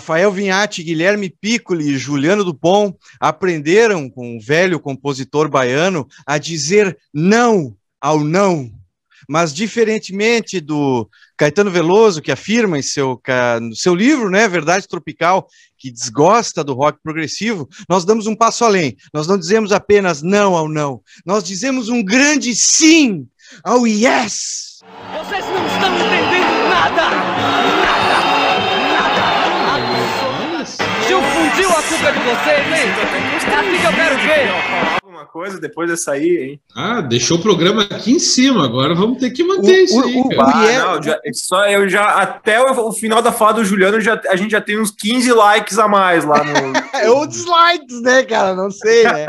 Rafael 0.00 0.32
Vinhati, 0.32 0.82
Guilherme 0.82 1.28
Piccoli 1.28 1.90
e 1.90 1.98
Juliano 1.98 2.42
Dupont 2.42 2.96
aprenderam 3.20 4.08
com 4.08 4.34
o 4.34 4.40
velho 4.40 4.80
compositor 4.80 5.46
baiano 5.46 6.08
a 6.26 6.38
dizer 6.38 6.96
não 7.12 7.76
ao 8.00 8.24
não. 8.24 8.72
Mas, 9.28 9.52
diferentemente 9.52 10.58
do 10.58 11.06
Caetano 11.36 11.70
Veloso, 11.70 12.22
que 12.22 12.32
afirma 12.32 12.78
em 12.78 12.82
seu, 12.82 13.20
no 13.60 13.76
seu 13.76 13.94
livro, 13.94 14.30
né, 14.30 14.48
Verdade 14.48 14.88
Tropical, 14.88 15.46
que 15.76 15.90
desgosta 15.90 16.64
do 16.64 16.72
rock 16.72 16.98
progressivo, 17.02 17.68
nós 17.86 18.06
damos 18.06 18.26
um 18.26 18.34
passo 18.34 18.64
além. 18.64 18.96
Nós 19.12 19.26
não 19.26 19.38
dizemos 19.38 19.70
apenas 19.70 20.22
não 20.22 20.56
ao 20.56 20.66
não, 20.66 21.02
nós 21.26 21.44
dizemos 21.44 21.90
um 21.90 22.02
grande 22.02 22.54
sim 22.54 23.28
ao 23.62 23.86
yes. 23.86 24.80
Vocês 25.12 25.44
não 25.44 25.66
estão 25.66 25.94
entendendo 25.94 26.68
nada! 26.70 27.10
Nada! 27.10 28.09
Fundiu 31.60 31.70
a 31.70 31.82
cuca 31.82 32.12
de 32.12 32.18
vocês, 32.20 32.66
hein? 32.66 32.90
É 33.46 33.54
assim 33.54 33.80
que 33.80 33.86
eu 33.86 33.92
quero 33.92 34.16
ver! 34.16 35.00
alguma 35.20 35.26
coisa 35.26 35.60
depois 35.60 35.90
dessa 35.90 36.12
aí, 36.12 36.38
hein? 36.38 36.60
Ah, 36.74 37.00
deixou 37.00 37.36
o 37.36 37.42
programa 37.42 37.82
aqui 37.82 38.12
em 38.12 38.18
cima, 38.18 38.64
agora 38.64 38.94
vamos 38.94 39.18
ter 39.18 39.30
que 39.30 39.44
manter 39.44 39.80
o, 39.80 39.84
isso 39.84 40.02
aí. 40.02 40.16
O, 40.16 40.40
ah, 40.40 40.72
não, 40.72 41.02
já, 41.02 41.20
só 41.34 41.66
eu 41.66 41.88
já 41.88 42.04
até 42.22 42.60
o, 42.60 42.88
o, 42.88 42.92
final 42.92 43.20
da 43.20 43.32
fala 43.32 43.54
do 43.54 43.64
Juliano, 43.64 44.00
já, 44.00 44.18
a 44.28 44.36
gente 44.36 44.52
já 44.52 44.60
tem 44.60 44.80
uns 44.80 44.90
15 44.90 45.32
likes 45.32 45.78
a 45.78 45.86
mais 45.86 46.24
lá 46.24 46.42
no. 46.42 47.10
Ou 47.12 47.26
dislikes, 47.26 48.00
né, 48.02 48.22
cara? 48.22 48.54
Não 48.54 48.70
sei, 48.70 49.04
né? 49.04 49.26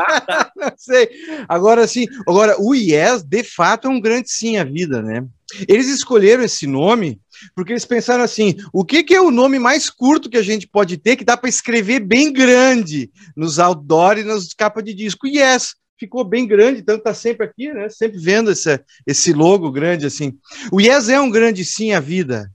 não 0.56 0.72
sei. 0.76 1.10
Agora 1.48 1.86
sim, 1.86 2.06
agora 2.26 2.56
o 2.58 2.74
Yes, 2.74 3.22
de 3.22 3.44
fato, 3.44 3.88
é 3.88 3.90
um 3.90 4.00
grande 4.00 4.30
sim 4.30 4.56
a 4.56 4.64
vida, 4.64 5.02
né? 5.02 5.24
Eles 5.68 5.88
escolheram 5.88 6.42
esse 6.42 6.66
nome 6.66 7.20
porque 7.54 7.72
eles 7.72 7.84
pensaram 7.84 8.24
assim: 8.24 8.56
o 8.72 8.84
que, 8.84 9.04
que, 9.04 9.14
é 9.14 9.20
o 9.20 9.30
nome 9.30 9.58
mais 9.58 9.88
curto 9.88 10.28
que 10.28 10.36
a 10.36 10.42
gente 10.42 10.66
pode 10.66 10.96
ter 10.96 11.16
que 11.16 11.24
dá 11.24 11.36
para 11.36 11.48
escrever 11.48 12.00
bem 12.00 12.32
grande 12.32 13.10
nos 13.36 13.58
outdoor 13.58 14.18
e 14.18 14.24
nas 14.24 14.52
capas 14.52 14.82
de 14.84 14.92
disco? 14.92 15.26
Yes, 15.26 15.74
ficou 15.98 16.24
bem 16.24 16.46
grande, 16.46 16.80
então 16.80 16.98
tá 16.98 17.14
sempre 17.14 17.46
aqui, 17.46 17.72
né? 17.72 17.88
Sempre 17.88 18.18
vendo 18.18 18.50
esse, 18.50 18.80
esse 19.06 19.32
logo 19.32 19.70
grande 19.70 20.06
assim. 20.06 20.36
O 20.72 20.80
Yes 20.80 21.08
é 21.08 21.20
um 21.20 21.30
grande 21.30 21.64
sim 21.64 21.92
a 21.92 22.00
vida. 22.00 22.50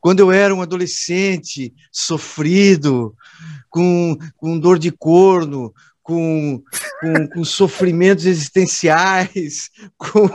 Quando 0.00 0.20
eu 0.20 0.32
era 0.32 0.54
um 0.54 0.62
adolescente 0.62 1.74
sofrido, 1.92 3.14
com, 3.68 4.16
com 4.36 4.58
dor 4.58 4.78
de 4.78 4.90
corno, 4.90 5.74
com, 6.04 6.62
com, 7.00 7.28
com 7.28 7.44
sofrimentos 7.44 8.26
existenciais, 8.26 9.70
com 9.98 10.28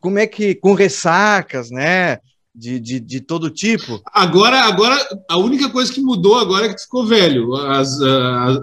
como 0.00 0.18
é 0.18 0.26
que 0.26 0.56
com 0.56 0.74
ressacas, 0.74 1.70
né? 1.70 2.18
De, 2.52 2.80
de, 2.80 2.98
de, 2.98 3.20
todo 3.20 3.48
tipo. 3.48 4.02
Agora, 4.12 4.62
agora, 4.62 4.98
a 5.30 5.38
única 5.38 5.70
coisa 5.70 5.90
que 5.90 6.00
mudou 6.00 6.36
agora 6.36 6.66
é 6.66 6.74
que 6.74 6.82
ficou 6.82 7.06
velho. 7.06 7.54
As, 7.54 7.96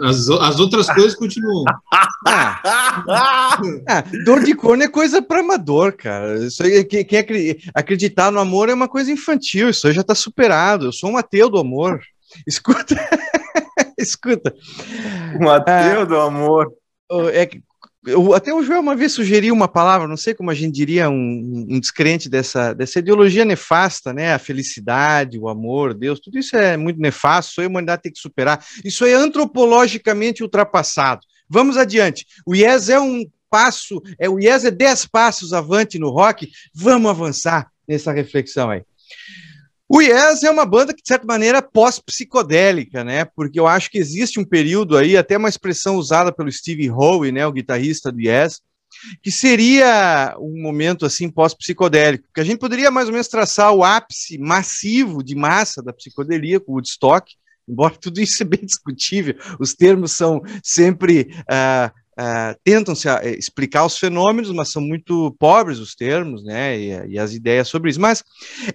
as, 0.04 0.30
as 0.30 0.60
outras 0.60 0.88
coisas 0.88 1.16
continuam. 1.16 1.64
Ah, 2.28 2.62
ah, 3.88 4.04
dor 4.26 4.44
de 4.44 4.54
corno 4.54 4.84
é 4.84 4.90
coisa 4.90 5.22
para 5.22 5.40
amador, 5.40 5.94
cara. 5.94 6.46
Isso 6.46 6.62
aí, 6.64 6.84
quem, 6.84 7.06
quem 7.06 7.26
acreditar 7.74 8.30
no 8.30 8.42
amor 8.42 8.68
é 8.68 8.74
uma 8.74 8.90
coisa 8.90 9.10
infantil. 9.10 9.70
Isso 9.70 9.88
aí 9.88 9.94
já 9.94 10.02
está 10.02 10.14
superado. 10.14 10.88
Eu 10.88 10.92
sou 10.92 11.10
um 11.10 11.18
ateu 11.18 11.50
do 11.50 11.58
amor. 11.58 12.02
Escuta. 12.46 12.94
Escuta. 14.00 14.54
Um 15.40 15.50
ateu 15.50 16.02
ah, 16.02 16.06
do 16.06 16.18
amor. 16.18 16.72
É, 17.34 17.50
eu, 18.06 18.34
até 18.34 18.54
o 18.54 18.64
Joel 18.64 18.80
uma 18.80 18.96
vez 18.96 19.12
sugeriu 19.12 19.54
uma 19.54 19.68
palavra, 19.68 20.08
não 20.08 20.16
sei 20.16 20.34
como 20.34 20.52
a 20.52 20.54
gente 20.54 20.74
diria, 20.74 21.10
um, 21.10 21.66
um, 21.70 21.80
descrente 21.80 22.30
dessa, 22.30 22.74
dessa 22.74 23.00
ideologia 23.00 23.44
nefasta, 23.44 24.14
né? 24.14 24.34
A 24.34 24.40
felicidade, 24.40 25.40
o 25.40 25.50
amor, 25.50 25.94
Deus, 25.94 26.20
tudo 26.20 26.38
isso 26.38 26.56
é 26.56 26.78
muito 26.78 27.00
nefasto, 27.00 27.52
isso 27.52 27.62
a 27.62 27.68
humanidade 27.68 28.04
tem 28.04 28.12
que 28.12 28.20
superar. 28.20 28.64
Isso 28.86 29.06
é 29.06 29.14
antropologicamente 29.14 30.44
ultrapassado. 30.44 31.22
Vamos 31.50 31.76
adiante. 31.76 32.26
O 32.46 32.56
IES 32.56 32.90
é 32.90 33.00
um 33.00 33.26
passo, 33.50 34.02
é, 34.20 34.30
o 34.30 34.40
IES 34.40 34.66
é 34.66 34.72
dez 34.72 35.06
passos 35.06 35.54
avante 35.54 35.98
no 35.98 36.10
rock. 36.10 36.50
Vamos 36.74 37.10
avançar 37.10 37.72
nessa 37.88 38.12
reflexão 38.12 38.70
aí. 38.70 38.84
O 39.90 40.02
Yes 40.02 40.44
é 40.44 40.52
uma 40.52 40.66
banda 40.66 40.94
que, 40.94 41.02
de 41.02 41.08
certa 41.08 41.26
maneira, 41.26 41.62
pós-psicodélica, 41.62 43.06
né? 43.06 43.24
Porque 43.24 43.58
eu 43.58 43.66
acho 43.66 43.90
que 43.90 43.98
existe 43.98 44.38
um 44.38 44.44
período 44.44 44.98
aí, 44.98 45.16
até 45.16 45.38
uma 45.38 45.48
expressão 45.48 45.96
usada 45.96 46.32
pelo 46.32 46.52
Steve 46.52 46.90
Howe, 46.92 47.32
né, 47.32 47.48
o 47.48 47.54
guitarrista 47.54 48.12
do 48.12 48.20
Yes, 48.20 48.62
que 49.22 49.32
seria 49.32 50.36
um 50.40 50.62
momento 50.62 51.06
assim 51.06 51.30
pós-psicodélico, 51.30 52.28
que 52.34 52.42
a 52.42 52.44
gente 52.44 52.60
poderia 52.60 52.92
mais 52.92 53.08
ou 53.08 53.14
menos 53.14 53.28
traçar 53.28 53.72
o 53.74 53.84
ápice 53.84 54.38
massivo 54.38 55.24
de 55.24 55.36
massa 55.36 55.82
da 55.82 55.94
psicodelia 55.94 56.60
com 56.60 56.74
o 56.74 56.76
Woodstock, 56.76 57.34
embora 57.68 57.96
tudo 57.96 58.20
isso 58.20 58.42
é 58.44 58.46
bem 58.46 58.66
discutível, 58.66 59.36
os 59.60 59.74
termos 59.74 60.12
são 60.12 60.42
sempre 60.64 61.30
uh, 61.42 61.92
Uh, 62.20 62.58
tentam 62.64 62.96
se 62.96 63.08
uh, 63.08 63.28
explicar 63.38 63.86
os 63.86 63.98
fenômenos, 63.98 64.52
mas 64.52 64.72
são 64.72 64.82
muito 64.82 65.36
pobres 65.38 65.78
os 65.78 65.94
termos, 65.94 66.44
né, 66.44 66.80
e, 66.80 67.12
e 67.12 67.20
as 67.20 67.34
ideias 67.34 67.68
sobre 67.68 67.92
isso. 67.92 68.02
Mas 68.02 68.24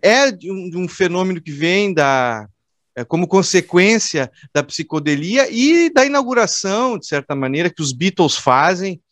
é 0.01 0.31
de 0.31 0.51
um, 0.51 0.71
de 0.71 0.77
um 0.77 0.87
fenômeno 0.87 1.41
que 1.41 1.51
vem 1.51 1.93
da 1.93 2.47
é, 2.95 3.05
como 3.05 3.27
consequência 3.27 4.31
da 4.55 4.63
psicodelia 4.63 5.49
e 5.51 5.91
da 5.91 6.05
inauguração, 6.05 6.99
de 6.99 7.07
certa 7.07 7.35
maneira, 7.35 7.71
que 7.71 7.81
os 7.81 7.91
Beatles 7.91 8.37
fazem 8.37 8.95
eh, 8.95 9.12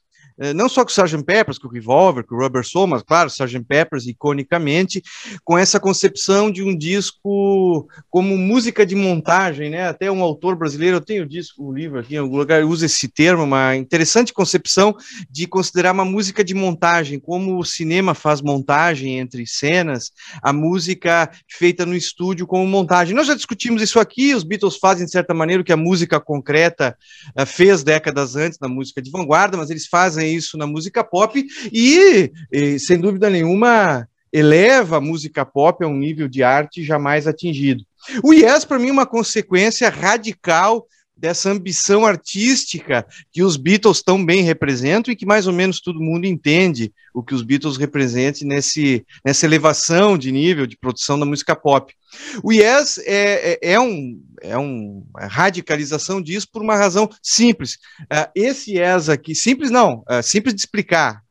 não 0.55 0.69
só 0.69 0.85
com 0.85 0.91
o 0.91 0.93
Sgt. 0.93 1.25
Peppers, 1.25 1.59
com 1.59 1.69
o 1.69 1.71
Revolver, 1.71 2.25
com 2.25 2.35
o 2.35 2.39
Rubber 2.39 2.65
Soul, 2.65 2.87
mas 2.87 3.03
claro, 3.03 3.29
Sgt. 3.29 3.65
Peppers 3.67 4.07
iconicamente, 4.07 5.03
com 5.45 5.59
essa 5.59 5.79
concepção 5.79 6.51
de 6.51 6.63
um 6.63 6.77
disco 6.77 7.89
como 8.09 8.37
música 8.37 8.87
de 8.87 8.95
montagem, 8.95 9.71
né? 9.71 9.89
Até 9.89 10.11
um 10.11 10.23
autor 10.23 10.57
brasileiro, 10.57 10.97
eu 10.97 11.01
tenho 11.01 11.25
o 11.25 11.29
disco, 11.29 11.65
o 11.65 11.73
livro 11.73 11.99
aqui 11.99 12.15
em 12.15 12.19
algum 12.19 12.37
lugar, 12.37 12.65
usa 12.65 12.87
esse 12.87 13.09
termo, 13.09 13.45
uma 13.45 13.77
interessante 13.77 14.33
concepção 14.33 14.95
de 15.31 15.47
considerar 15.47 15.93
uma 15.93 16.05
música 16.05 16.43
de 16.43 16.55
montagem, 16.55 17.19
como 17.19 17.59
o 17.59 17.65
cinema 17.65 18.15
faz 18.15 18.41
montagem 18.41 19.19
entre 19.19 19.47
cenas, 19.47 20.11
a 20.43 20.53
música 20.53 21.31
feita 21.49 21.85
no 21.85 21.95
estúdio 21.95 22.47
como 22.47 22.67
montagem. 22.67 23.15
Nós 23.15 23.27
já 23.27 23.35
discutimos 23.35 23.83
isso 23.83 23.99
aqui, 23.99 24.35
os 24.35 24.45
Beatles 24.45 24.77
fazem 24.77 25.05
de 25.05 25.13
certa 25.13 25.35
maneira 25.35 25.63
o 25.63 25.65
que 25.65 25.73
a 25.73 25.77
música 25.77 26.21
concreta 26.21 26.97
uh, 27.39 27.47
fez 27.47 27.83
décadas 27.83 28.37
antes 28.37 28.59
na 28.61 28.69
música 28.69 29.03
de 29.03 29.11
vanguarda, 29.11 29.57
mas 29.57 29.71
eles 29.71 29.87
fazem 29.87 30.30
isso 30.35 30.57
na 30.57 30.67
música 30.67 31.05
pop 31.05 31.45
e, 31.73 32.33
e 32.53 32.79
sem 32.79 32.99
dúvida 32.99 33.29
nenhuma, 33.29 34.09
eleva 34.33 34.99
a 34.99 35.01
música 35.01 35.45
pop 35.45 35.85
a 35.85 35.89
um 35.89 35.97
nível 35.97 36.29
de 36.29 36.43
arte 36.43 36.85
jamais 36.85 37.27
atingido. 37.27 37.85
O 38.23 38.33
Yes, 38.33 38.65
para 38.65 38.79
mim, 38.79 38.89
é 38.89 38.93
uma 38.93 39.07
consequência 39.07 39.89
radical 39.89 40.87
dessa 41.21 41.51
ambição 41.51 42.07
artística 42.07 43.07
que 43.31 43.43
os 43.43 43.59
Beatles 43.59 44.03
tão 44.03 44.25
bem 44.25 44.43
representam 44.43 45.13
e 45.13 45.17
que 45.17 45.27
mais 45.27 45.47
ou 45.47 45.53
menos 45.53 45.81
todo 45.81 46.01
mundo 46.01 46.25
entende 46.25 46.93
o 47.13 47.23
que 47.23 47.35
os 47.35 47.43
Beatles 47.43 47.77
representam 47.77 48.49
nesse, 48.49 49.05
nessa 49.23 49.45
elevação 49.45 50.17
de 50.17 50.33
nível 50.33 50.67
de 50.67 50.79
produção 50.79 51.19
da 51.19 51.27
música 51.27 51.55
pop. 51.55 51.95
O 52.43 52.53
Yes 52.53 52.99
é, 52.99 53.53
é, 53.53 53.73
é 53.73 53.81
um, 53.81 54.23
é 54.43 54.57
uma 54.57 55.27
radicalização 55.27 56.21
disso 56.21 56.49
por 56.53 56.63
uma 56.63 56.77
razão 56.77 57.09
simples. 57.23 57.75
Uh, 58.03 58.31
esse 58.35 58.79
Yes 58.79 59.09
aqui, 59.09 59.35
simples 59.35 59.71
não, 59.71 60.05
uh, 60.11 60.23
simples 60.23 60.55
de 60.55 60.61
explicar, 60.61 61.23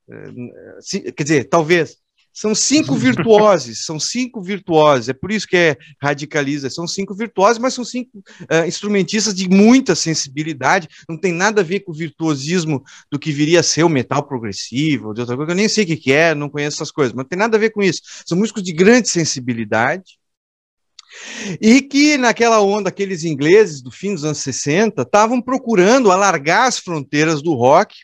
quer 1.16 1.24
dizer, 1.24 1.44
talvez, 1.46 1.98
são 2.40 2.56
cinco 2.56 2.96
virtuosos, 2.98 3.84
são 3.84 4.00
cinco 4.00 4.42
virtuosos, 4.42 5.10
é 5.10 5.14
por 5.14 5.32
isso 5.32 5.46
que 5.48 5.58
é 5.58 5.78
radicaliza, 6.02 6.70
são 6.70 6.88
cinco 6.88 7.14
virtuosos, 7.14 7.60
mas 7.60 7.74
são 7.74 7.84
cinco 7.84 8.18
uh, 8.18 8.66
instrumentistas 8.66 9.34
de 9.36 9.50
muita 9.50 9.94
sensibilidade, 9.96 10.88
não 11.08 11.18
tem 11.18 11.34
nada 11.34 11.62
a 11.62 11.64
ver 11.64 11.82
com 11.82 11.92
o 11.92 11.96
virtuosismo 11.96 12.82
do 13.12 13.20
que 13.20 13.32
viria 13.32 13.60
a 13.60 13.64
ser 13.64 13.84
o 13.84 13.90
metal 13.90 14.24
progressivo, 14.24 15.14
de 15.14 15.22
outra 15.22 15.36
coisa, 15.36 15.52
eu 15.52 15.56
nem 15.56 15.68
sei 15.68 15.84
o 15.84 15.88
que, 15.88 15.98
que 15.98 16.14
é, 16.14 16.34
não 16.34 16.50
conheço 16.50 16.78
essas 16.78 16.92
coisas, 16.92 17.14
mas 17.14 17.24
não 17.24 17.30
tem 17.30 17.38
nada 17.38 17.58
a 17.58 17.60
ver 17.60 17.72
com 17.72 17.82
isso. 17.82 18.02
São 18.26 18.38
músicos 18.38 18.64
de 18.64 18.72
grande 18.72 19.10
sensibilidade, 19.10 20.18
e 21.62 21.82
que 21.82 22.18
naquela 22.18 22.62
onda, 22.62 22.90
aqueles 22.90 23.24
ingleses 23.24 23.82
do 23.82 23.92
fim 23.92 24.14
dos 24.14 24.24
anos 24.24 24.40
60 24.40 25.02
estavam 25.02 25.42
procurando 25.42 26.12
alargar 26.12 26.68
as 26.68 26.80
fronteiras 26.80 27.42
do 27.42 27.54
rock 27.54 27.96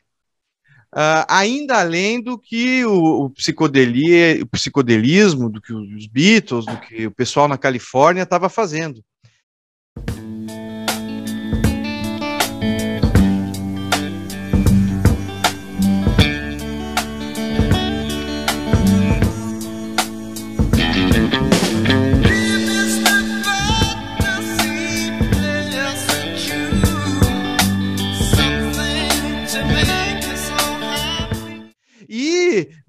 Uh, 0.95 1.27
ainda 1.27 1.77
além 1.77 2.21
do 2.21 2.39
que 2.39 2.85
o, 2.85 3.25
o, 3.25 3.29
psicodelia, 3.31 4.41
o 4.41 4.45
psicodelismo, 4.45 5.49
do 5.49 5.59
que 5.59 5.73
os 5.73 6.07
Beatles, 6.07 6.65
do 6.65 6.79
que 6.79 7.07
o 7.07 7.11
pessoal 7.11 7.49
na 7.49 7.57
Califórnia 7.57 8.23
estava 8.23 8.47
fazendo. 8.47 9.03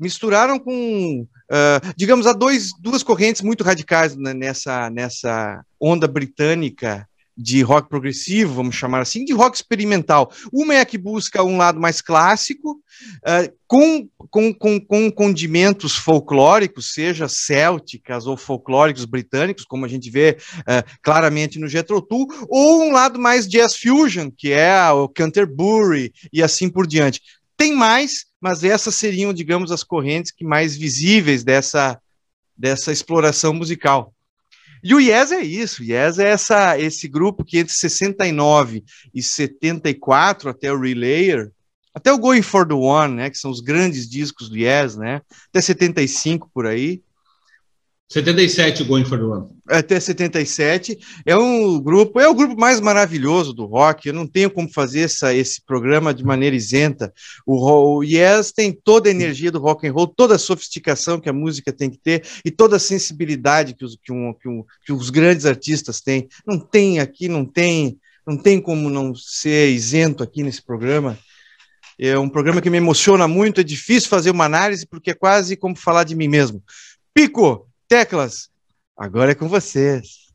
Misturaram 0.06 0.58
com 0.58 1.26
Uh, 1.46 1.94
digamos, 1.96 2.26
há 2.26 2.32
dois, 2.32 2.72
duas 2.80 3.04
correntes 3.04 3.40
muito 3.40 3.62
radicais 3.62 4.16
nessa, 4.16 4.90
nessa 4.90 5.64
onda 5.80 6.08
britânica 6.08 7.08
de 7.36 7.62
rock 7.62 7.88
progressivo, 7.88 8.54
vamos 8.54 8.74
chamar 8.74 9.00
assim, 9.00 9.24
de 9.24 9.32
rock 9.32 9.54
experimental. 9.54 10.32
Uma 10.52 10.74
é 10.74 10.80
a 10.80 10.84
que 10.84 10.98
busca 10.98 11.44
um 11.44 11.56
lado 11.56 11.78
mais 11.78 12.00
clássico, 12.00 12.72
uh, 12.72 13.56
com, 13.68 14.08
com, 14.28 14.52
com, 14.52 14.80
com, 14.80 15.12
condimentos 15.12 15.94
folclóricos, 15.94 16.92
seja 16.92 17.28
célticas 17.28 18.26
ou 18.26 18.36
folclóricos 18.36 19.04
britânicos, 19.04 19.64
como 19.64 19.84
a 19.84 19.88
gente 19.88 20.10
vê 20.10 20.36
uh, 20.60 20.98
claramente 21.00 21.60
no 21.60 21.68
Jethro 21.68 22.02
Tull, 22.02 22.26
ou 22.48 22.82
um 22.82 22.90
lado 22.90 23.20
mais 23.20 23.46
jazz 23.46 23.76
fusion, 23.76 24.30
que 24.36 24.50
é 24.50 24.90
o 24.90 25.08
Canterbury 25.08 26.12
e 26.32 26.42
assim 26.42 26.68
por 26.68 26.88
diante. 26.88 27.20
Tem 27.56 27.72
mais, 27.72 28.25
mas 28.40 28.64
essas 28.64 28.94
seriam, 28.94 29.32
digamos, 29.32 29.70
as 29.70 29.82
correntes 29.82 30.30
que 30.30 30.44
mais 30.44 30.76
visíveis 30.76 31.42
dessa, 31.42 32.00
dessa 32.56 32.92
exploração 32.92 33.54
musical. 33.54 34.12
E 34.82 34.94
o 34.94 35.00
Yes 35.00 35.32
é 35.32 35.42
isso, 35.42 35.82
o 35.82 35.84
Yes 35.84 36.18
é 36.18 36.28
essa, 36.28 36.78
esse 36.78 37.08
grupo 37.08 37.44
que 37.44 37.58
entre 37.58 37.72
69 37.72 38.84
e 39.12 39.22
74, 39.22 40.50
até 40.50 40.72
o 40.72 40.78
Relayer, 40.78 41.50
até 41.92 42.12
o 42.12 42.18
Going 42.18 42.42
for 42.42 42.68
the 42.68 42.74
One, 42.74 43.14
né, 43.14 43.30
que 43.30 43.38
são 43.38 43.50
os 43.50 43.60
grandes 43.60 44.08
discos 44.08 44.48
do 44.48 44.56
Yes, 44.56 44.96
né, 44.96 45.22
até 45.48 45.60
75 45.60 46.50
por 46.52 46.66
aí, 46.66 47.02
77, 48.08 48.84
Going 48.84 49.04
for 49.04 49.18
the 49.18 49.24
One. 49.24 49.48
Até 49.68 49.98
77. 49.98 50.96
É 51.26 51.36
um 51.36 51.80
grupo, 51.80 52.20
é 52.20 52.28
o 52.28 52.34
grupo 52.34 52.56
mais 52.56 52.80
maravilhoso 52.80 53.52
do 53.52 53.66
rock. 53.66 54.06
Eu 54.06 54.14
não 54.14 54.28
tenho 54.28 54.48
como 54.48 54.72
fazer 54.72 55.00
essa, 55.00 55.34
esse 55.34 55.60
programa 55.60 56.14
de 56.14 56.24
maneira 56.24 56.54
isenta. 56.54 57.12
O, 57.44 57.96
o 57.98 58.04
Yes 58.04 58.52
tem 58.52 58.72
toda 58.72 59.08
a 59.08 59.10
energia 59.10 59.50
do 59.50 59.58
rock 59.58 59.88
and 59.88 59.92
roll, 59.92 60.06
toda 60.06 60.36
a 60.36 60.38
sofisticação 60.38 61.18
que 61.18 61.28
a 61.28 61.32
música 61.32 61.72
tem 61.72 61.90
que 61.90 61.98
ter 61.98 62.24
e 62.44 62.50
toda 62.50 62.76
a 62.76 62.80
sensibilidade 62.80 63.74
que 63.74 63.84
os, 63.84 63.98
que, 64.00 64.12
um, 64.12 64.32
que, 64.32 64.48
um, 64.48 64.64
que 64.84 64.92
os 64.92 65.10
grandes 65.10 65.44
artistas 65.44 66.00
têm. 66.00 66.28
Não 66.46 66.60
tem 66.60 67.00
aqui, 67.00 67.28
não 67.28 67.44
tem, 67.44 67.98
não 68.24 68.36
tem 68.36 68.60
como 68.60 68.88
não 68.88 69.16
ser 69.16 69.70
isento 69.70 70.22
aqui 70.22 70.44
nesse 70.44 70.62
programa. 70.62 71.18
É 71.98 72.16
um 72.16 72.28
programa 72.28 72.60
que 72.62 72.70
me 72.70 72.76
emociona 72.76 73.26
muito. 73.26 73.60
É 73.60 73.64
difícil 73.64 74.08
fazer 74.08 74.30
uma 74.30 74.44
análise 74.44 74.86
porque 74.86 75.10
é 75.10 75.14
quase 75.14 75.56
como 75.56 75.74
falar 75.74 76.04
de 76.04 76.14
mim 76.14 76.28
mesmo. 76.28 76.62
Pico, 77.12 77.66
Teclas, 77.88 78.48
agora 78.96 79.30
é 79.30 79.34
com 79.34 79.48
vocês. 79.48 80.26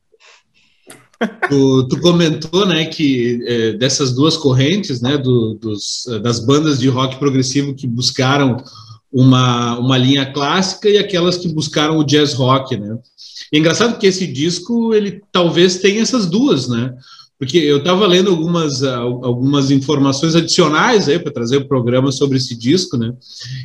Tu, 1.49 1.87
tu 1.87 1.99
comentou, 1.99 2.65
né, 2.65 2.85
que 2.85 3.43
é, 3.45 3.73
dessas 3.73 4.13
duas 4.13 4.37
correntes, 4.37 5.01
né, 5.01 5.17
do, 5.17 5.53
dos, 5.55 6.05
das 6.23 6.39
bandas 6.39 6.79
de 6.79 6.87
rock 6.87 7.17
progressivo 7.17 7.75
que 7.75 7.85
buscaram 7.85 8.57
uma, 9.11 9.77
uma 9.77 9.97
linha 9.97 10.31
clássica 10.31 10.89
e 10.89 10.97
aquelas 10.97 11.37
que 11.37 11.49
buscaram 11.49 11.97
o 11.97 12.03
jazz 12.03 12.33
rock, 12.33 12.77
né. 12.77 12.97
E 13.51 13.57
é 13.57 13.59
engraçado 13.59 13.99
que 13.99 14.07
esse 14.07 14.25
disco, 14.25 14.95
ele 14.95 15.21
talvez 15.31 15.77
tenha 15.77 16.01
essas 16.01 16.25
duas, 16.25 16.67
né, 16.67 16.95
porque 17.37 17.57
eu 17.57 17.79
estava 17.79 18.07
lendo 18.07 18.31
algumas, 18.31 18.81
algumas 18.81 19.69
informações 19.69 20.35
adicionais 20.35 21.09
aí 21.09 21.19
para 21.19 21.33
trazer 21.33 21.57
o 21.57 21.67
programa 21.67 22.11
sobre 22.11 22.37
esse 22.37 22.55
disco, 22.55 22.97
né, 22.97 23.13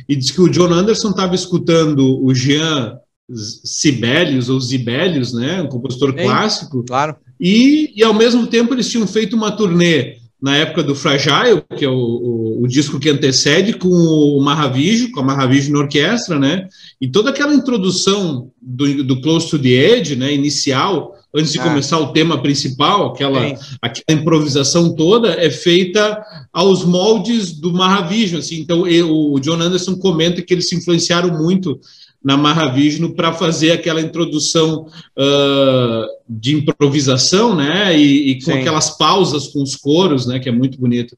e 0.07 0.15
diz 0.15 0.29
que 0.29 0.41
o 0.41 0.49
John 0.49 0.73
Anderson 0.73 1.09
estava 1.09 1.33
escutando 1.33 2.23
o 2.23 2.35
Jean 2.35 2.99
Sibelius 3.29 4.49
ou 4.49 4.59
Zibelius, 4.59 5.33
né, 5.33 5.61
um 5.61 5.67
compositor 5.67 6.11
Sim, 6.11 6.23
clássico. 6.23 6.83
Claro. 6.83 7.15
E, 7.39 7.93
e 7.95 8.03
ao 8.03 8.13
mesmo 8.13 8.47
tempo 8.47 8.73
eles 8.73 8.89
tinham 8.89 9.05
feito 9.05 9.35
uma 9.35 9.51
turnê 9.51 10.17
na 10.41 10.55
época 10.55 10.83
do 10.83 10.95
Fragile, 10.95 11.63
que 11.75 11.83
é 11.83 11.89
o, 11.89 11.93
o, 11.93 12.63
o 12.63 12.67
disco 12.67 12.99
que 12.99 13.09
antecede, 13.09 13.73
com 13.73 13.89
o 13.89 14.39
Mahavishnu, 14.41 15.11
com 15.11 15.19
a 15.19 15.23
Mahavishnu 15.23 15.79
Orquestra, 15.79 16.39
né? 16.39 16.67
E 17.01 17.07
toda 17.07 17.31
aquela 17.31 17.55
introdução 17.55 18.51
do, 18.61 19.03
do 19.03 19.19
Close 19.21 19.49
to 19.49 19.57
the 19.57 19.69
Edge, 19.69 20.15
né, 20.15 20.31
inicial, 20.31 21.15
antes 21.33 21.51
de 21.51 21.59
ah. 21.59 21.63
começar 21.63 21.99
o 21.99 22.13
tema 22.13 22.39
principal, 22.39 23.07
aquela, 23.07 23.41
aquela 23.81 24.19
improvisação 24.19 24.95
toda 24.95 25.29
é 25.29 25.49
feita 25.49 26.23
aos 26.53 26.85
moldes 26.85 27.51
do 27.51 27.73
Mahavishnu, 27.73 28.37
assim. 28.37 28.59
Então, 28.59 28.87
eu, 28.87 29.09
o 29.09 29.39
John 29.39 29.59
Anderson 29.59 29.95
comenta 29.95 30.41
que 30.41 30.53
eles 30.53 30.69
se 30.69 30.75
influenciaram 30.75 31.35
muito 31.35 31.79
na 32.27 32.35
Mahavishnu 32.35 33.11
para 33.11 33.31
fazer 33.31 33.71
aquela 33.71 34.01
introdução 34.01 34.87
uh, 35.17 36.05
de 36.27 36.55
improvisação, 36.55 37.55
né? 37.55 37.97
E, 37.97 38.31
e 38.31 38.35
com 38.35 38.51
Sim. 38.51 38.59
aquelas 38.59 38.97
pausas 38.97 39.47
com 39.47 39.63
os 39.63 39.77
coros, 39.77 40.27
né? 40.27 40.37
Que 40.37 40.49
é 40.49 40.51
muito 40.51 40.77
bonito. 40.77 41.17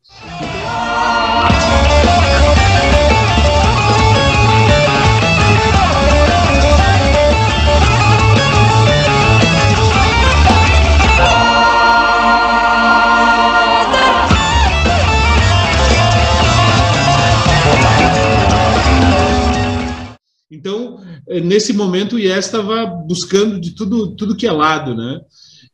Então, 20.60 21.00
nesse 21.26 21.72
momento, 21.72 22.18
o 22.18 22.20
IES 22.20 22.46
estava 22.46 22.86
buscando 22.86 23.62
de 23.62 23.72
tudo, 23.72 24.14
tudo 24.14 24.36
que 24.36 24.46
é 24.46 24.52
lado, 24.52 24.94
né? 24.94 25.22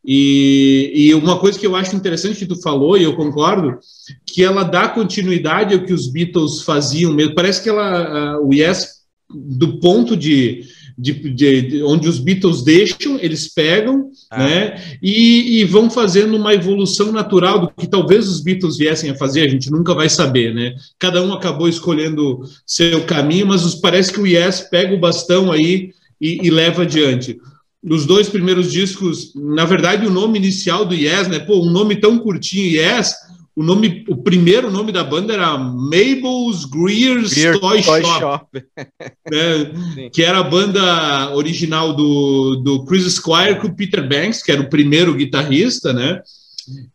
E, 0.08 0.92
e, 0.94 1.16
uma 1.16 1.40
coisa 1.40 1.58
que 1.58 1.66
eu 1.66 1.76
acho 1.76 1.96
interessante 1.96 2.38
que 2.38 2.46
tu 2.46 2.62
falou, 2.62 2.96
e 2.96 3.02
eu 3.02 3.16
concordo, 3.16 3.80
que 4.28 4.44
ela 4.44 4.62
dá 4.62 4.88
continuidade 4.88 5.74
ao 5.74 5.84
que 5.84 5.92
os 5.92 6.12
Beatles 6.12 6.62
faziam 6.62 7.12
mesmo. 7.12 7.34
Parece 7.34 7.64
que 7.64 7.70
ela, 7.70 8.40
o 8.40 8.54
Yes, 8.54 8.88
do 9.28 9.80
ponto 9.80 10.16
de, 10.16 10.62
de, 10.98 11.14
de, 11.14 11.62
de, 11.62 11.84
onde 11.84 12.08
os 12.08 12.20
Beatles 12.20 12.64
deixam, 12.64 13.20
eles 13.20 13.54
pegam, 13.54 14.10
ah. 14.32 14.44
né, 14.44 14.98
e, 15.02 15.60
e, 15.60 15.66
vão 15.66 15.90
fazendo 15.90 16.36
uma 16.38 16.54
evolução 16.54 17.12
natural 17.12 17.60
do 17.60 17.70
que 17.70 17.88
talvez 17.88 18.28
os 18.28 18.42
Beatles 18.42 18.78
viessem 18.78 19.10
a 19.10 19.16
fazer, 19.16 19.42
a 19.42 19.50
gente 19.50 19.70
nunca 19.70 19.94
vai 19.94 20.10
saber, 20.10 20.54
né? 20.54 20.74
Cada 20.98 21.22
um 21.22 21.34
acabou 21.34 21.68
escolhendo 21.68 22.42
seu 22.66 23.04
caminho, 23.04 23.48
mas 23.48 23.76
parece 23.76 24.12
que 24.12 24.20
o 24.20 24.28
Yes 24.28 24.62
pega 24.62 24.96
o 24.96 25.00
bastão 25.00 25.52
aí 25.52 25.92
e, 26.20 26.48
e 26.48 26.50
leva 26.50 26.84
adiante. 26.84 27.38
Nos 27.84 28.06
dois 28.06 28.28
primeiros 28.28 28.72
discos, 28.72 29.32
na 29.36 29.66
verdade, 29.66 30.08
o 30.08 30.12
nome 30.12 30.40
inicial 30.40 30.86
do 30.86 30.96
Yes, 30.96 31.28
né? 31.28 31.40
Pô, 31.40 31.62
um 31.62 31.70
nome 31.70 31.98
tão 31.98 32.18
curtinho, 32.18 32.78
Yes, 32.78 33.14
o 33.56 33.64
nome, 33.64 34.04
o 34.10 34.18
primeiro 34.18 34.70
nome 34.70 34.92
da 34.92 35.04
banda 35.04 35.34
era 35.34 35.58
Mabel's 35.58 36.66
Greer's 36.66 37.34
Greer 37.34 37.58
Toy, 37.58 37.82
Toy, 37.82 38.04
Shop, 38.04 38.20
Shop. 38.20 38.64
né, 39.32 40.10
que 40.12 40.24
era 40.24 40.40
a 40.40 40.44
banda 40.44 41.34
original 41.34 41.96
do, 41.96 42.58
do 42.58 42.86
Chris 42.86 43.14
Squire 43.14 43.60
com 43.60 43.68
o 43.68 43.76
Peter 43.76 44.06
Banks, 44.08 44.44
que 44.44 44.52
era 44.52 44.62
o 44.62 44.70
primeiro 44.70 45.14
guitarrista, 45.14 45.94
né? 45.94 46.22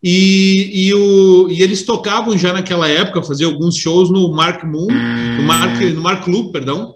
E, 0.02 0.88
e, 0.88 0.95
o, 0.95 1.49
e 1.49 1.62
eles 1.62 1.85
tocavam 1.85 2.37
já 2.37 2.52
naquela 2.52 2.88
época, 2.88 3.23
faziam 3.23 3.52
alguns 3.52 3.76
shows 3.76 4.11
no 4.11 4.31
Mark 4.33 4.64
Moon, 4.64 4.88
no 5.37 5.43
Mark, 5.45 5.81
no 5.81 6.02
Mark 6.02 6.26
Loop, 6.26 6.52
perdão, 6.52 6.93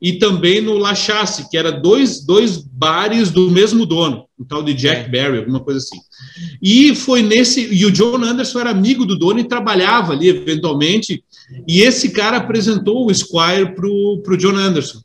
e 0.00 0.14
também 0.14 0.60
no 0.60 0.78
La 0.78 0.94
Chasse, 0.94 1.48
que 1.50 1.56
era 1.56 1.72
dois, 1.72 2.24
dois 2.24 2.56
bares 2.56 3.30
do 3.30 3.50
mesmo 3.50 3.84
dono, 3.84 4.24
um 4.38 4.44
tal 4.44 4.62
de 4.62 4.72
Jack 4.72 5.06
é. 5.06 5.08
Berry, 5.08 5.38
alguma 5.38 5.60
coisa 5.60 5.78
assim. 5.78 5.98
E 6.62 6.94
foi 6.94 7.22
nesse. 7.22 7.72
E 7.72 7.84
o 7.84 7.90
John 7.90 8.22
Anderson 8.22 8.60
era 8.60 8.70
amigo 8.70 9.04
do 9.04 9.18
dono 9.18 9.40
e 9.40 9.44
trabalhava 9.44 10.12
ali 10.12 10.28
eventualmente. 10.28 11.22
E 11.66 11.80
esse 11.80 12.10
cara 12.10 12.36
apresentou 12.36 13.06
o 13.06 13.14
Squire 13.14 13.74
para 13.74 13.86
o 13.86 14.36
John 14.36 14.56
Anderson. 14.56 15.00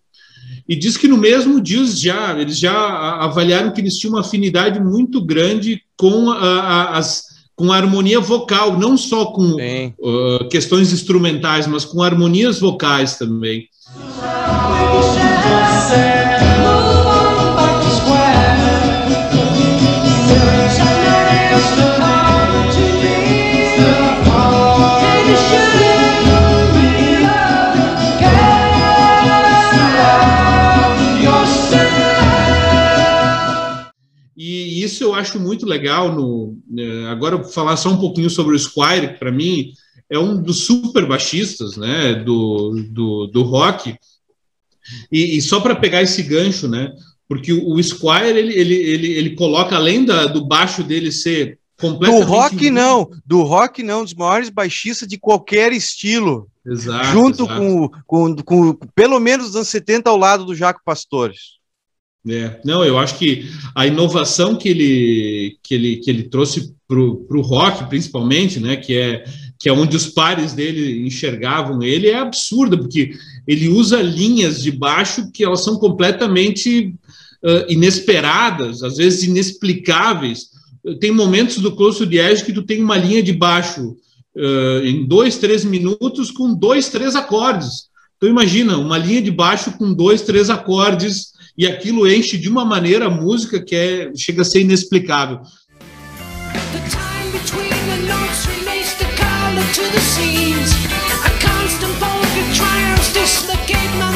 E 0.70 0.76
diz 0.76 0.96
que 0.96 1.08
no 1.08 1.18
mesmo 1.18 1.60
dia 1.60 1.86
já, 1.86 2.40
eles 2.40 2.58
já 2.58 2.74
avaliaram 3.20 3.72
que 3.72 3.82
eles 3.82 3.98
tinham 3.98 4.14
uma 4.14 4.22
afinidade 4.22 4.80
muito 4.80 5.22
grande 5.26 5.82
com 5.98 6.30
a, 6.30 6.38
a, 6.38 6.98
as 6.98 7.34
com 7.56 7.72
a 7.72 7.78
harmonia 7.78 8.20
vocal, 8.20 8.80
não 8.80 8.98
só 8.98 9.28
com 9.28 9.56
uh, 9.56 10.50
questões 10.50 10.92
instrumentais, 10.92 11.68
mas 11.68 11.86
com 11.86 12.02
harmonias 12.02 12.60
vocais 12.60 13.18
também. 13.18 13.68
E 34.36 34.84
isso 34.84 35.03
eu 35.03 35.13
acho 35.13 35.39
muito 35.39 35.65
legal 35.65 36.13
no 36.13 36.58
né, 36.70 37.08
agora 37.08 37.44
falar 37.44 37.77
só 37.77 37.89
um 37.89 37.98
pouquinho 37.98 38.30
sobre 38.30 38.56
o 38.56 38.60
Squire, 38.60 39.13
que 39.13 39.20
para 39.20 39.32
mim 39.32 39.72
é 40.10 40.20
um 40.20 40.42
dos 40.42 40.65
super 40.65 41.08
baixistas, 41.08 41.77
né, 41.77 42.15
do, 42.15 42.84
do, 42.89 43.27
do 43.27 43.44
rock. 43.44 43.96
E, 45.12 45.38
e 45.38 45.42
só 45.42 45.60
para 45.60 45.75
pegar 45.75 46.02
esse 46.02 46.22
gancho, 46.24 46.68
né? 46.68 46.92
Porque 47.28 47.52
o, 47.54 47.74
o 47.74 47.84
Squire 47.84 48.38
ele, 48.38 48.54
ele, 48.54 48.75
ele, 48.75 49.12
ele 49.13 49.36
coloca 49.36 49.75
além 49.75 50.06
da, 50.06 50.25
do 50.25 50.46
baixo 50.46 50.84
dele 50.84 51.12
ser 51.12 51.58
completamente 51.80 52.25
do 52.25 52.32
rock 52.32 52.70
não, 52.70 53.10
do 53.25 53.42
rock 53.44 53.84
não, 53.84 54.04
dos 54.04 54.13
maiores 54.13 54.50
baixistas 54.50 55.08
de 55.08 55.18
qualquer 55.18 55.72
estilo. 55.72 56.48
Exato, 56.66 57.08
junto 57.08 57.44
exato. 57.44 57.60
Com, 57.60 57.90
com, 58.06 58.36
com, 58.36 58.74
pelo 58.96 59.20
menos 59.20 59.50
os 59.50 59.56
anos 59.56 59.68
70 59.68 60.10
ao 60.10 60.18
lado 60.18 60.46
do 60.46 60.56
Jaco 60.56 60.82
Pastores. 60.86 61.62
É, 62.30 62.62
não, 62.63 62.86
eu 62.86 62.98
acho 62.98 63.18
que 63.18 63.50
a 63.75 63.86
inovação 63.86 64.56
que 64.56 64.70
ele, 64.70 65.58
que 65.62 65.75
ele, 65.75 65.98
que 65.98 66.10
ele 66.10 66.24
trouxe 66.24 66.74
para 66.88 66.98
o 66.98 67.42
rock, 67.42 67.90
principalmente, 67.90 68.62
né, 68.62 68.78
que 68.78 68.98
é, 68.98 69.25
que 69.60 69.68
é 69.68 69.74
onde 69.74 69.98
os 69.98 70.08
pares 70.08 70.54
dele 70.54 71.06
enxergavam 71.06 71.84
ele, 71.84 72.08
é 72.08 72.16
absurda, 72.16 72.78
porque 72.78 73.12
ele 73.48 73.68
usa 73.68 74.02
linhas 74.02 74.62
de 74.62 74.72
baixo 74.72 75.32
que 75.32 75.44
elas 75.44 75.64
são 75.64 75.78
completamente 75.78 76.96
uh, 77.44 77.72
inesperadas, 77.72 78.84
às 78.84 78.98
vezes 78.98 79.24
inexplicáveis. 79.24 80.48
Tem 81.00 81.12
momentos 81.12 81.58
do 81.58 81.76
Close 81.76 82.06
de 82.06 82.18
Edge 82.18 82.44
que 82.44 82.54
tu 82.54 82.64
tem 82.64 82.82
uma 82.82 82.98
linha 82.98 83.22
de 83.22 83.34
baixo 83.34 83.96
uh, 84.36 84.86
em 84.86 85.06
dois, 85.06 85.38
três 85.38 85.64
minutos 85.64 86.32
com 86.32 86.54
dois, 86.54 86.90
três 86.90 87.16
acordes. 87.16 87.92
Então 88.18 88.30
imagina, 88.30 88.78
uma 88.78 88.98
linha 88.98 89.22
de 89.22 89.32
baixo 89.32 89.72
com 89.78 89.94
dois, 89.94 90.22
três 90.22 90.50
acordes 90.50 91.34
e 91.58 91.68
aquilo 91.68 92.08
enche 92.08 92.38
de 92.38 92.50
uma 92.50 92.66
maneira 92.66 93.08
a 93.08 93.10
música 93.10 93.62
que 93.62 93.76
é, 93.76 94.12
chega 94.16 94.42
a 94.42 94.46
ser 94.46 94.62
inexplicável. 94.62 95.42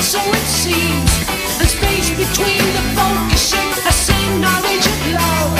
So 0.07 0.19
it 0.19 0.47
seems. 0.47 1.11
The 1.59 1.67
space 1.67 2.09
between 2.11 2.63
the 2.77 2.83
focusing, 2.95 3.69
a 3.85 3.91
same 3.91 4.39
knowledge 4.39 4.85
of 4.87 4.99
love. 5.11 5.53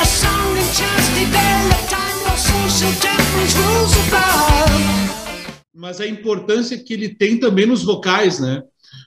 A 0.00 0.06
song 0.06 0.56
and 0.56 0.70
chance 0.78 1.08
develop 1.18 1.80
time, 1.90 2.18
no 2.26 2.34
social 2.36 2.92
temperance 3.02 3.54
rules 3.58 3.92
above. 4.06 4.78
Mas 5.74 6.00
a 6.00 6.06
importância 6.06 6.78
que 6.78 6.94
ele 6.94 7.08
tem 7.08 7.40
também 7.40 7.66
nos 7.66 7.82
vocais, 7.82 8.38
né? 8.38 8.62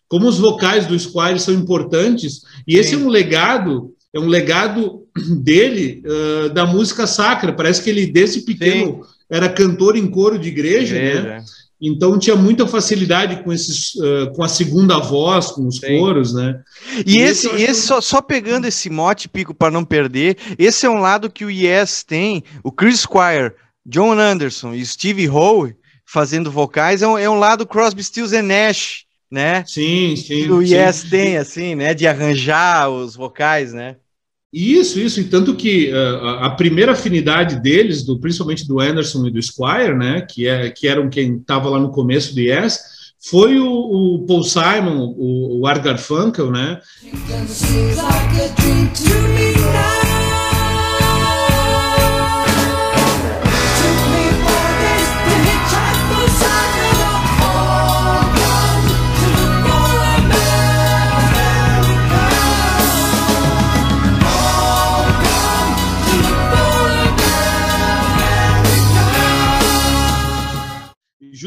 Como 0.09 0.27
os 0.27 0.37
vocais 0.37 0.85
do 0.85 0.99
Squire 0.99 1.39
são 1.39 1.53
importantes, 1.53 2.41
e 2.67 2.73
Sim. 2.73 2.79
esse 2.79 2.95
é 2.95 2.97
um 2.97 3.07
legado 3.07 3.93
é 4.13 4.19
um 4.19 4.27
legado 4.27 5.07
dele 5.41 6.03
uh, 6.05 6.49
da 6.49 6.65
música 6.65 7.07
sacra. 7.07 7.53
Parece 7.53 7.81
que 7.81 7.89
ele, 7.89 8.07
desde 8.07 8.41
pequeno, 8.41 9.05
Sim. 9.05 9.09
era 9.29 9.47
cantor 9.47 9.95
em 9.95 10.05
coro 10.11 10.37
de 10.37 10.49
igreja, 10.49 10.97
igreja. 10.97 11.21
né? 11.21 11.43
Então 11.81 12.19
tinha 12.19 12.35
muita 12.35 12.67
facilidade 12.67 13.43
com 13.43 13.51
esses, 13.51 13.95
uh, 13.95 14.31
com 14.35 14.43
a 14.43 14.47
segunda 14.47 14.99
voz, 14.99 15.47
com 15.47 15.65
os 15.65 15.77
Sim. 15.77 15.97
coros, 15.99 16.31
né? 16.31 16.61
E, 17.05 17.17
e 17.17 17.21
esse, 17.21 17.47
esse 17.55 17.81
só, 17.81 17.99
só, 17.99 18.21
pegando 18.21 18.67
esse 18.67 18.87
mote 18.89 19.27
pico 19.27 19.53
para 19.53 19.71
não 19.71 19.83
perder, 19.83 20.37
esse 20.59 20.85
é 20.85 20.89
um 20.89 20.99
lado 20.99 21.29
que 21.29 21.43
o 21.43 21.49
Yes 21.49 22.03
tem, 22.03 22.43
o 22.63 22.71
Chris 22.71 22.99
Squire, 22.99 23.53
John 23.83 24.11
Anderson 24.19 24.73
e 24.75 24.85
Steve 24.85 25.27
Howe 25.27 25.75
fazendo 26.05 26.51
vocais 26.51 27.01
é 27.01 27.07
um, 27.07 27.17
é 27.17 27.29
um 27.29 27.39
lado 27.39 27.65
Crosby, 27.65 28.03
Stills 28.03 28.35
e 28.35 28.41
Nash, 28.41 29.05
né? 29.31 29.63
Sim, 29.65 30.15
sim. 30.15 30.49
O 30.49 30.61
Yes 30.61 30.97
sim. 30.97 31.09
tem 31.09 31.37
assim, 31.37 31.73
né? 31.73 31.93
De 31.93 32.05
arranjar 32.05 32.89
os 32.89 33.15
vocais, 33.15 33.73
né? 33.73 33.95
Isso, 34.53 34.99
isso, 34.99 35.21
e 35.21 35.23
tanto 35.23 35.55
que 35.55 35.93
uh, 35.93 36.25
a 36.41 36.49
primeira 36.49 36.91
afinidade 36.91 37.61
deles, 37.61 38.03
do, 38.03 38.19
principalmente 38.19 38.67
do 38.67 38.81
Anderson 38.81 39.25
e 39.25 39.31
do 39.31 39.41
Squire, 39.41 39.95
né, 39.95 40.21
que, 40.21 40.45
é, 40.45 40.69
que 40.69 40.89
eram 40.89 41.09
quem 41.09 41.37
estava 41.37 41.69
lá 41.69 41.79
no 41.79 41.89
começo 41.89 42.35
do 42.35 42.41
Yes, 42.41 42.79
foi 43.17 43.59
o, 43.59 43.67
o 43.67 44.25
Paul 44.25 44.43
Simon, 44.43 45.13
o, 45.15 45.61
o 45.61 45.67
Art 45.67 45.81
Garfunkel, 45.81 46.51
né? 46.51 46.81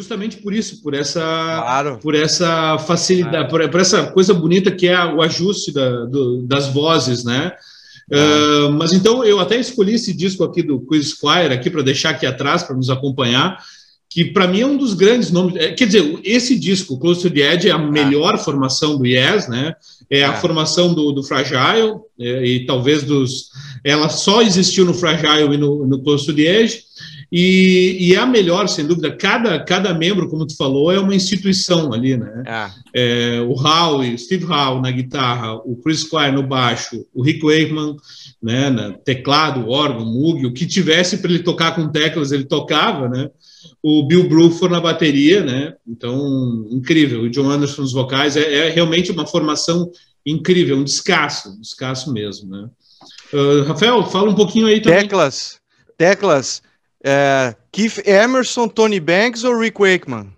Justamente 0.05 0.37
por 0.37 0.53
isso, 0.53 0.83
por 0.83 0.93
essa, 0.93 1.21
claro. 1.21 1.99
por 1.99 2.15
essa 2.15 2.79
facilidade, 2.79 3.49
claro. 3.49 3.65
por, 3.65 3.71
por, 3.71 3.81
essa 3.81 4.07
coisa 4.09 4.35
bonita 4.35 4.71
que 4.71 4.87
é 4.87 5.05
o 5.05 5.23
ajuste 5.23 5.73
da, 5.73 6.05
do, 6.05 6.43
das 6.43 6.69
vozes, 6.69 7.25
né? 7.25 7.53
Uh, 8.11 8.71
mas 8.73 8.93
então 8.93 9.25
eu 9.25 9.41
até 9.41 9.59
escolhi 9.59 9.95
esse 9.95 10.13
disco 10.13 10.45
aqui 10.45 10.63
do 10.63 10.79
Quiz 10.79 11.09
Squire 11.09 11.55
aqui 11.55 11.71
para 11.71 11.81
deixar 11.81 12.11
aqui 12.11 12.27
atrás 12.27 12.63
para 12.63 12.77
nos 12.77 12.91
acompanhar, 12.91 13.59
que 14.11 14.27
para 14.27 14.47
mim 14.47 14.61
é 14.61 14.67
um 14.67 14.77
dos 14.77 14.93
grandes 14.93 15.31
nomes. 15.31 15.57
É, 15.57 15.73
quer 15.73 15.87
dizer, 15.87 16.21
esse 16.23 16.59
disco, 16.59 16.99
Close 16.99 17.23
to 17.23 17.31
the 17.31 17.55
Edge, 17.55 17.69
é 17.71 17.73
a 17.73 17.79
melhor 17.79 18.39
formação 18.39 18.99
do 18.99 19.07
Yes, 19.07 19.49
né? 19.49 19.75
É 20.11 20.23
a 20.23 20.35
formação 20.35 20.93
do, 20.93 21.13
do 21.13 21.23
Fragile 21.23 21.95
é, 22.21 22.47
e 22.47 22.67
talvez 22.67 23.03
dos. 23.03 23.49
Ela 23.83 24.11
só 24.11 24.43
existiu 24.43 24.85
no 24.85 24.93
Fragile 24.93 25.55
e 25.55 25.57
no, 25.57 25.87
no 25.87 26.03
Close 26.03 26.27
to 26.27 26.35
the 26.35 26.43
Edge. 26.43 26.83
E, 27.37 27.97
e, 27.99 28.15
é 28.15 28.19
a 28.19 28.27
melhor, 28.27 28.69
sem 28.69 28.87
dúvida. 28.87 29.11
Cada, 29.11 29.59
cada 29.59 29.93
membro, 29.93 30.29
como 30.29 30.47
tu 30.47 30.57
falou, 30.57 30.93
é 30.93 31.01
uma 31.01 31.17
instituição 31.17 31.93
ali, 31.93 32.17
né? 32.17 32.45
Ah. 32.47 32.71
É, 32.95 33.41
o 33.41 33.55
Howe, 33.55 34.17
Steve 34.17 34.45
Howe 34.45 34.81
na 34.81 34.93
guitarra, 34.93 35.57
o 35.65 35.75
Chris 35.83 36.03
Squire 36.03 36.31
no 36.31 36.45
baixo, 36.45 37.05
o 37.13 37.25
Rick 37.25 37.45
Wakeman 37.45 37.97
né, 38.41 38.71
na 38.71 38.93
teclado, 38.93 39.69
órgão, 39.69 40.07
Moog, 40.07 40.47
o 40.47 40.53
que 40.53 40.65
tivesse 40.65 41.19
para 41.19 41.33
ele 41.33 41.43
tocar 41.43 41.75
com 41.75 41.89
teclas, 41.89 42.31
ele 42.31 42.45
tocava, 42.45 43.09
né? 43.09 43.29
O 43.83 44.07
Bill 44.07 44.29
Bruford 44.29 44.73
na 44.73 44.81
bateria, 44.81 45.45
né? 45.45 45.75
Então, 45.85 46.69
incrível. 46.71 47.23
O 47.23 47.31
John 47.31 47.51
Anderson 47.51 47.83
nos 47.83 47.93
vocais. 47.93 48.37
É, 48.37 48.69
é 48.69 48.71
realmente 48.71 49.11
uma 49.11 49.27
formação 49.27 49.91
incrível, 50.25 50.77
um 50.77 50.85
descasso, 50.85 51.49
um 51.49 51.61
descasso 51.61 52.13
mesmo, 52.13 52.49
né? 52.49 52.69
Uh, 53.33 53.65
Rafael, 53.65 54.07
fala 54.07 54.31
um 54.31 54.37
pouquinho 54.37 54.69
aí 54.69 54.81
também. 54.81 55.01
Teclas, 55.01 55.59
teclas 55.99 56.63
é, 57.05 57.55
Keith 57.71 58.03
Emerson, 58.07 58.67
Tony 58.67 58.99
Banks 58.99 59.45
ou 59.45 59.59
Rick 59.59 59.79
Wakeman? 59.79 60.33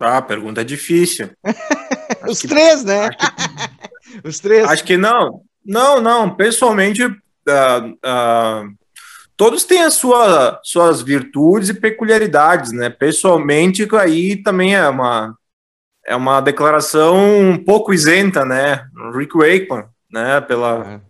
Ah, 0.00 0.20
pergunta 0.20 0.60
é 0.62 0.64
difícil. 0.64 1.30
Os 2.28 2.40
que, 2.40 2.48
três, 2.48 2.84
né? 2.84 3.10
Que, 3.10 4.20
Os 4.28 4.40
três. 4.40 4.68
Acho 4.68 4.84
que 4.84 4.96
não. 4.96 5.42
Não, 5.64 6.00
não. 6.00 6.34
Pessoalmente, 6.34 7.04
uh, 7.04 7.12
uh, 7.12 8.74
todos 9.36 9.64
têm 9.64 9.82
as 9.82 9.94
sua, 9.94 10.60
suas 10.62 11.00
virtudes 11.00 11.68
e 11.68 11.74
peculiaridades, 11.74 12.72
né? 12.72 12.90
Pessoalmente, 12.90 13.88
aí 13.96 14.42
também 14.42 14.74
é 14.74 14.88
uma, 14.88 15.38
é 16.04 16.16
uma 16.16 16.40
declaração 16.40 17.40
um 17.40 17.64
pouco 17.64 17.94
isenta, 17.94 18.44
né? 18.44 18.86
Rick 19.16 19.36
Wakeman, 19.36 19.86
né? 20.10 20.40
Pela, 20.40 21.00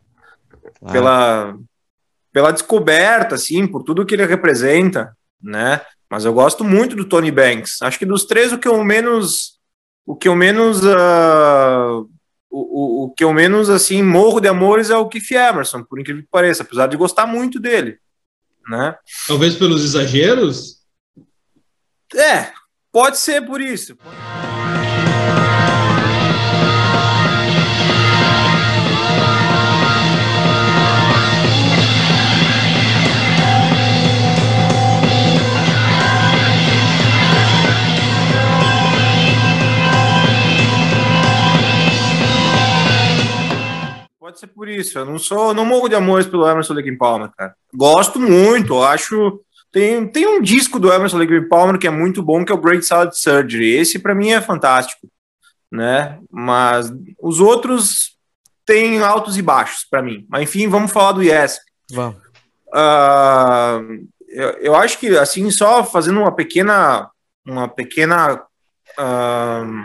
é. 0.86 0.92
pela 0.92 1.56
pela 2.34 2.50
descoberta, 2.50 3.36
assim, 3.36 3.64
por 3.64 3.84
tudo 3.84 4.04
que 4.04 4.12
ele 4.12 4.26
representa, 4.26 5.16
né? 5.40 5.80
Mas 6.10 6.24
eu 6.24 6.34
gosto 6.34 6.64
muito 6.64 6.96
do 6.96 7.04
Tony 7.04 7.30
Banks. 7.30 7.80
Acho 7.80 7.96
que 7.96 8.04
dos 8.04 8.24
três 8.24 8.52
o 8.52 8.58
que 8.58 8.66
eu 8.66 8.82
menos, 8.82 9.60
o 10.04 10.16
que 10.16 10.26
eu 10.26 10.34
menos, 10.34 10.84
uh, 10.84 12.10
o, 12.50 12.58
o, 12.58 13.04
o, 13.04 13.14
que 13.14 13.22
eu 13.22 13.32
menos 13.32 13.70
assim 13.70 14.02
morro 14.02 14.40
de 14.40 14.48
amores 14.48 14.90
é 14.90 14.96
o 14.96 15.08
Keith 15.08 15.30
Emerson, 15.30 15.84
por 15.84 16.00
incrível 16.00 16.22
que 16.22 16.28
pareça, 16.28 16.64
apesar 16.64 16.88
de 16.88 16.96
gostar 16.96 17.24
muito 17.24 17.60
dele, 17.60 17.98
né? 18.68 18.96
Talvez 19.28 19.54
pelos 19.54 19.84
exageros. 19.84 20.80
É, 22.12 22.50
pode 22.90 23.16
ser 23.16 23.46
por 23.46 23.60
isso. 23.60 23.94
Pode... 23.94 24.63
pode 44.34 44.40
ser 44.40 44.46
por 44.48 44.68
isso. 44.68 44.98
Eu 44.98 45.04
não 45.04 45.18
sou, 45.18 45.54
não 45.54 45.64
morro 45.64 45.88
de 45.88 45.94
amores 45.94 46.26
pelo 46.26 46.48
Emerson 46.48 46.74
Lake 46.74 46.96
Palmer, 46.96 47.30
cara. 47.36 47.54
Gosto 47.72 48.18
muito, 48.18 48.82
acho. 48.82 49.40
Tem, 49.70 50.06
tem 50.06 50.26
um 50.26 50.42
disco 50.42 50.78
do 50.78 50.92
Emerson 50.92 51.18
Lake 51.18 51.48
Palmer 51.48 51.78
que 51.78 51.86
é 51.86 51.90
muito 51.90 52.22
bom, 52.22 52.44
que 52.44 52.52
é 52.52 52.54
o 52.54 52.60
Great 52.60 52.84
Salad 52.84 53.12
Surgery. 53.12 53.76
Esse 53.76 53.98
para 53.98 54.14
mim 54.14 54.30
é 54.30 54.40
fantástico, 54.40 55.08
né? 55.70 56.18
Mas 56.30 56.92
os 57.20 57.40
outros 57.40 58.16
têm 58.66 59.00
altos 59.00 59.38
e 59.38 59.42
baixos 59.42 59.86
para 59.88 60.02
mim. 60.02 60.26
Mas 60.28 60.42
enfim, 60.42 60.68
vamos 60.68 60.90
falar 60.90 61.12
do 61.12 61.22
Yes. 61.22 61.60
Vamos. 61.92 62.16
Uh, 62.68 64.06
eu, 64.28 64.50
eu 64.58 64.74
acho 64.74 64.98
que 64.98 65.16
assim 65.16 65.48
só 65.50 65.84
fazendo 65.84 66.18
uma 66.20 66.34
pequena 66.34 67.08
uma 67.46 67.68
pequena 67.68 68.34
uh, 68.34 69.84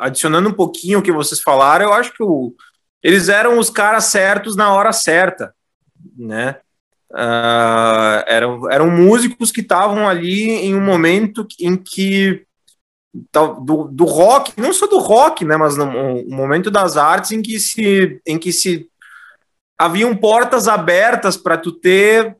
adicionando 0.00 0.48
um 0.48 0.52
pouquinho 0.52 0.98
o 0.98 1.02
que 1.02 1.12
vocês 1.12 1.40
falaram, 1.40 1.86
eu 1.86 1.92
acho 1.92 2.12
que 2.12 2.22
o, 2.22 2.54
eles 3.02 3.28
eram 3.28 3.58
os 3.58 3.70
caras 3.70 4.04
certos 4.04 4.56
na 4.56 4.72
hora 4.72 4.92
certa, 4.92 5.54
né? 6.16 6.56
Uh, 7.10 8.20
eram, 8.26 8.70
eram 8.70 8.90
músicos 8.90 9.50
que 9.50 9.62
estavam 9.62 10.06
ali 10.06 10.50
em 10.50 10.74
um 10.74 10.84
momento 10.84 11.46
em 11.58 11.74
que 11.74 12.46
do, 13.32 13.84
do 13.84 14.04
rock, 14.04 14.52
não 14.56 14.72
só 14.72 14.86
do 14.86 14.98
rock, 14.98 15.44
né, 15.44 15.56
mas 15.56 15.76
no, 15.76 15.86
no 15.86 16.36
momento 16.36 16.70
das 16.70 16.98
artes 16.98 17.32
em 17.32 17.40
que 17.40 17.58
se, 17.58 18.20
em 18.26 18.38
que 18.38 18.52
se 18.52 18.88
haviam 19.78 20.14
portas 20.14 20.68
abertas 20.68 21.36
para 21.36 21.56
tu 21.56 21.72
ter 21.72 22.36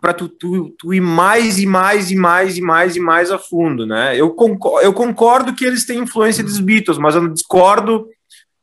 para 0.00 0.14
tu, 0.14 0.28
tu, 0.28 0.74
tu, 0.78 0.94
ir 0.94 1.00
mais 1.00 1.58
e 1.58 1.66
mais 1.66 2.10
e 2.10 2.16
mais 2.16 2.56
e 2.56 2.60
mais 2.60 2.96
e 2.96 3.00
mais 3.00 3.30
a 3.30 3.38
fundo, 3.38 3.86
né? 3.86 4.16
Eu 4.16 4.30
concordo, 4.30 4.84
eu 4.84 4.92
concordo 4.92 5.54
que 5.54 5.64
eles 5.64 5.84
têm 5.84 6.00
influência 6.00 6.42
dos 6.42 6.58
Beatles, 6.58 6.96
mas 6.96 7.14
eu 7.14 7.28
discordo 7.28 8.08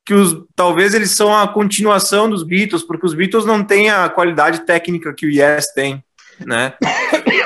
que 0.03 0.13
os 0.13 0.35
talvez 0.55 0.93
eles 0.93 1.11
são 1.11 1.35
a 1.35 1.47
continuação 1.47 2.29
dos 2.29 2.43
Beatles, 2.43 2.83
porque 2.83 3.05
os 3.05 3.13
Beatles 3.13 3.45
não 3.45 3.63
têm 3.63 3.89
a 3.89 4.09
qualidade 4.09 4.65
técnica 4.65 5.13
que 5.13 5.27
o 5.27 5.29
Yes 5.29 5.71
tem, 5.73 6.03
né? 6.39 6.73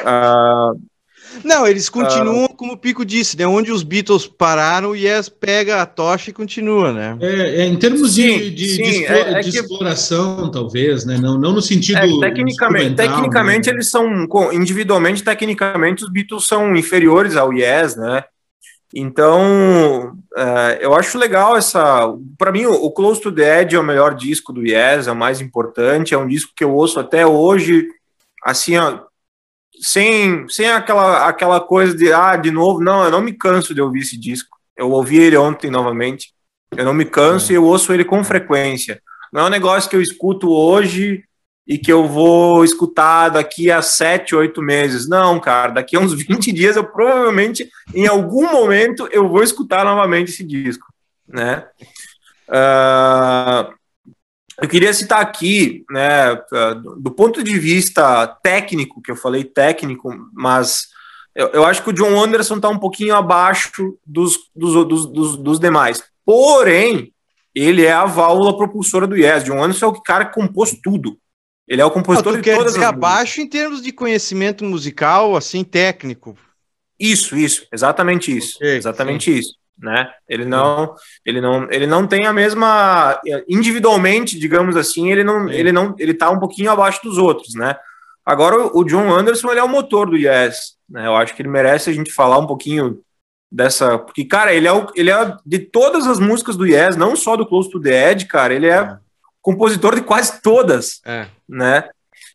Uh, 0.04 0.80
não, 1.44 1.68
eles 1.68 1.90
continuam, 1.90 2.46
uh, 2.46 2.56
como 2.56 2.74
o 2.74 2.78
Pico 2.78 3.06
disse, 3.06 3.38
né? 3.38 3.46
Onde 3.48 3.72
os 3.72 3.84
Beatles 3.84 4.28
pararam, 4.28 4.92
o 4.92 4.96
Yes 4.96 5.30
pega 5.30 5.82
a 5.82 5.86
tocha 5.86 6.30
e 6.30 6.34
continua, 6.34 6.92
né? 6.92 7.18
É, 7.22 7.62
é 7.62 7.66
em 7.66 7.76
termos 7.78 8.16
sim, 8.16 8.38
de, 8.38 8.50
de, 8.52 8.70
sim, 8.70 8.84
de, 8.84 9.06
é, 9.06 9.34
é 9.34 9.40
de 9.40 9.52
que... 9.52 9.58
exploração, 9.58 10.50
talvez, 10.52 11.06
né? 11.06 11.18
Não, 11.18 11.38
não 11.38 11.54
no 11.54 11.62
sentido. 11.62 11.98
É, 11.98 12.30
tecnicamente, 12.30 12.96
tecnicamente 12.96 13.70
né? 13.70 13.76
eles 13.76 13.90
são, 13.90 14.28
individualmente, 14.52 15.24
tecnicamente, 15.24 16.04
os 16.04 16.10
Beatles 16.10 16.46
são 16.46 16.76
inferiores 16.76 17.36
ao 17.36 17.54
Yes, 17.54 17.96
né? 17.96 18.24
Então, 18.94 20.18
é, 20.36 20.80
eu 20.82 20.96
acho 20.96 21.18
legal 21.18 21.56
essa. 21.56 22.12
Para 22.38 22.52
mim, 22.52 22.66
o 22.66 22.90
Close 22.92 23.22
to 23.22 23.32
the 23.32 23.62
Edge 23.62 23.76
é 23.76 23.80
o 23.80 23.84
melhor 23.84 24.16
disco 24.16 24.52
do 24.52 24.66
Yes, 24.66 25.08
é 25.08 25.12
o 25.12 25.16
mais 25.16 25.42
importante. 25.42 26.14
É 26.14 26.18
um 26.18 26.28
disco 26.28 26.54
que 26.56 26.64
eu 26.64 26.74
ouço 26.74 27.00
até 27.00 27.26
hoje, 27.26 27.88
assim, 28.44 28.78
ó, 28.78 29.00
sem, 29.82 30.48
sem 30.50 30.70
aquela, 30.70 31.28
aquela 31.28 31.60
coisa 31.60 31.96
de, 31.96 32.12
ah, 32.12 32.36
de 32.36 32.52
novo. 32.52 32.82
Não, 32.82 33.04
eu 33.04 33.12
não 33.12 33.22
me 33.22 33.34
canso 33.34 33.74
de 33.74 33.82
ouvir 33.82 34.02
esse 34.02 34.18
disco. 34.18 34.58
Eu 34.78 34.92
ouvi 34.92 35.18
ele 35.18 35.38
ontem 35.38 35.70
novamente. 35.70 36.34
Eu 36.76 36.86
não 36.86 36.94
me 36.94 37.06
canso 37.06 37.52
é. 37.52 37.54
e 37.54 37.56
eu 37.56 37.64
ouço 37.64 37.94
ele 37.94 38.06
com 38.06 38.24
frequência. 38.24 39.02
Não 39.32 39.42
é 39.42 39.46
um 39.46 39.50
negócio 39.50 39.90
que 39.90 39.96
eu 39.96 40.02
escuto 40.02 40.50
hoje 40.52 41.24
e 41.68 41.78
que 41.78 41.92
eu 41.92 42.08
vou 42.08 42.64
escutar 42.64 43.30
daqui 43.30 43.70
a 43.70 43.82
sete, 43.82 44.36
oito 44.36 44.62
meses. 44.62 45.08
Não, 45.08 45.40
cara, 45.40 45.72
daqui 45.72 45.96
a 45.96 46.00
uns 46.00 46.14
20 46.18 46.52
dias 46.52 46.76
eu 46.76 46.84
provavelmente, 46.84 47.70
em 47.94 48.08
algum 48.08 48.52
momento, 48.52 49.08
eu 49.12 49.30
vou 49.30 49.44
escutar 49.44 49.86
novamente 49.86 50.32
esse 50.32 50.44
disco, 50.44 50.86
né? 51.28 51.66
Uh, 52.48 53.79
eu 54.62 54.68
queria 54.68 54.94
citar 54.94 55.22
aqui, 55.22 55.84
né, 55.90 56.36
do 56.98 57.12
ponto 57.12 57.44
de 57.44 57.58
vista 57.58 58.28
técnico, 58.44 59.02
que 59.02 59.12
eu 59.12 59.16
falei 59.16 59.44
técnico, 59.44 60.12
mas 60.34 60.88
eu, 61.36 61.48
eu 61.50 61.66
acho 61.66 61.84
que 61.84 61.90
o 61.90 61.94
John 61.94 62.22
Anderson 62.22 62.58
está 62.58 62.70
um 62.70 62.80
pouquinho 62.80 63.16
abaixo 63.16 63.98
dos, 64.06 64.38
dos, 64.56 64.88
dos, 64.88 65.06
dos, 65.06 65.38
dos 65.38 65.60
demais. 65.60 66.04
Porém, 66.26 67.14
ele 67.56 67.86
é 67.86 67.92
a 67.92 68.06
válvula 68.06 68.56
propulsora 68.58 69.08
do 69.08 69.16
Yes. 69.16 69.44
John 69.44 69.64
Anderson 69.64 69.86
é 69.86 69.90
o 69.90 70.02
cara 70.02 70.26
que 70.26 70.34
compôs 70.34 70.78
tudo. 70.84 71.18
Ele 71.68 71.82
é 71.82 71.86
o 71.86 71.92
compositor 71.92 72.34
não, 72.34 72.42
de 72.42 72.52
todas 72.52 72.74
dizer 72.74 72.86
as 72.86 72.90
abaixo 72.90 73.42
em 73.42 73.48
termos 73.48 73.82
de 73.82 73.92
conhecimento 73.92 74.66
musical, 74.66 75.36
assim, 75.36 75.64
técnico. 75.64 76.36
Isso, 77.00 77.38
isso, 77.38 77.66
exatamente 77.72 78.36
isso, 78.36 78.58
okay, 78.58 78.76
exatamente 78.76 79.32
sim. 79.32 79.38
isso, 79.38 79.54
né? 79.82 80.12
Ele 80.28 80.46
não, 80.46 80.94
ele 81.26 81.40
não, 81.40 81.68
ele 81.72 81.88
não 81.88 82.06
tem 82.06 82.28
a 82.28 82.34
mesma 82.34 83.20
individualmente, 83.48 84.38
digamos 84.38 84.76
assim, 84.76 85.12
ele 85.12 85.24
não, 85.24 85.48
sim. 85.48 85.54
ele 85.54 85.72
não, 85.72 85.96
ele 85.98 86.14
tá 86.14 86.30
um 86.30 86.40
pouquinho 86.40 86.72
abaixo 86.72 87.02
dos 87.04 87.18
outros, 87.18 87.56
né? 87.56 87.76
Agora 88.26 88.58
o 88.78 88.84
John 88.84 89.12
Anderson 89.12 89.50
ele 89.50 89.60
é 89.60 89.64
o 89.64 89.70
motor 89.70 90.10
do 90.10 90.18
Yes, 90.18 90.76
né? 90.90 91.08
Eu 91.08 91.16
acho 91.16 91.34
que 91.34 91.42
ele 91.42 91.50
merece 91.50 91.90
a 91.90 91.94
gente 91.94 92.12
falar 92.12 92.38
um 92.38 92.46
pouquinho 92.46 93.00
dessa, 93.52 93.98
porque 93.98 94.26
cara, 94.26 94.54
ele 94.54 94.68
é 94.68 94.74
o, 94.74 94.88
ele 94.96 95.10
é 95.10 95.36
de 95.46 95.60
todas 95.60 96.06
as 96.06 96.20
músicas 96.20 96.56
do 96.56 96.66
Yes, 96.66 96.96
não 96.96 97.16
só 97.16 97.36
do 97.36 97.46
Close 97.46 97.72
to 97.72 97.80
the 97.80 98.12
Edge, 98.12 98.26
cara, 98.26 98.54
ele 98.54 98.68
é, 98.68 98.76
é 98.76 98.98
compositor 99.42 99.96
de 99.96 100.02
quase 100.02 100.42
todas, 100.42 101.02
é. 101.06 101.28
né? 101.48 101.90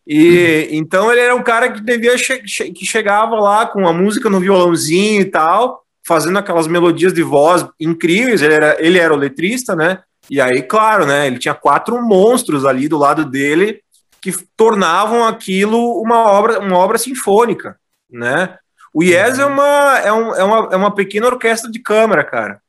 E 0.06 0.68
uhum. 0.70 0.78
então 0.78 1.10
ele 1.10 1.20
era 1.20 1.34
um 1.34 1.42
cara 1.42 1.72
que 1.72 1.80
devia 1.80 2.16
che 2.18 2.38
que 2.40 2.84
chegava 2.84 3.36
lá 3.36 3.66
com 3.66 3.86
a 3.86 3.92
música 3.92 4.28
no 4.28 4.40
violãozinho 4.40 5.20
e 5.20 5.24
tal, 5.26 5.83
fazendo 6.06 6.38
aquelas 6.38 6.66
melodias 6.66 7.12
de 7.12 7.22
voz 7.22 7.66
incríveis. 7.80 8.42
Ele 8.42 8.54
era, 8.54 8.76
ele 8.78 8.98
era 8.98 9.12
o 9.12 9.16
letrista, 9.16 9.74
né? 9.74 10.00
E 10.30 10.40
aí, 10.40 10.62
claro, 10.62 11.06
né? 11.06 11.26
Ele 11.26 11.38
tinha 11.38 11.54
quatro 11.54 12.00
monstros 12.02 12.64
ali 12.64 12.88
do 12.88 12.98
lado 12.98 13.24
dele 13.24 13.82
que 14.20 14.32
tornavam 14.56 15.26
aquilo 15.26 16.00
uma 16.00 16.30
obra, 16.30 16.58
uma 16.60 16.78
obra 16.78 16.96
sinfônica, 16.96 17.78
né? 18.10 18.56
O 18.92 19.02
Yes 19.02 19.38
é 19.38 19.44
uhum. 19.44 19.52
uma, 19.52 19.98
é, 19.98 20.12
um, 20.12 20.34
é, 20.34 20.44
uma, 20.44 20.68
é 20.72 20.76
uma 20.76 20.94
pequena 20.94 21.26
orquestra 21.26 21.70
de 21.70 21.80
câmara, 21.80 22.24
cara, 22.24 22.60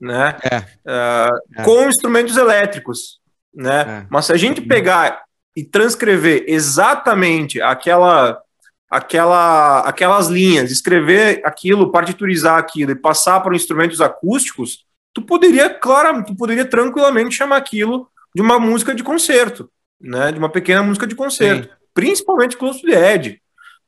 né? 0.00 0.36
É. 0.42 0.58
Uh, 0.58 1.36
é. 1.58 1.62
Com 1.62 1.88
instrumentos 1.88 2.36
elétricos 2.36 3.20
né? 3.56 4.02
É. 4.02 4.06
Mas 4.10 4.26
se 4.26 4.32
a 4.32 4.36
gente 4.36 4.60
pegar 4.60 5.24
e 5.56 5.64
transcrever 5.64 6.44
exatamente 6.46 7.60
aquela, 7.62 8.38
aquela, 8.90 9.80
aquelas 9.80 10.28
linhas, 10.28 10.70
escrever 10.70 11.40
aquilo, 11.44 11.90
partiturizar 11.90 12.58
aquilo 12.58 12.92
e 12.92 12.96
passar 12.96 13.40
para 13.40 13.56
instrumentos 13.56 14.00
acústicos, 14.00 14.84
tu 15.12 15.22
poderia, 15.22 15.70
claro, 15.70 16.24
tu 16.24 16.34
poderia 16.36 16.64
tranquilamente 16.64 17.34
chamar 17.34 17.56
aquilo 17.56 18.08
de 18.34 18.42
uma 18.42 18.58
música 18.58 18.94
de 18.94 19.02
concerto, 19.02 19.70
né? 20.00 20.30
De 20.30 20.38
uma 20.38 20.50
pequena 20.50 20.82
música 20.82 21.06
de 21.06 21.14
concerto, 21.14 21.68
Sim. 21.68 21.74
principalmente 21.94 22.56
Close 22.56 22.80
to 22.80 22.86
the 22.86 23.14
Edge, 23.14 23.40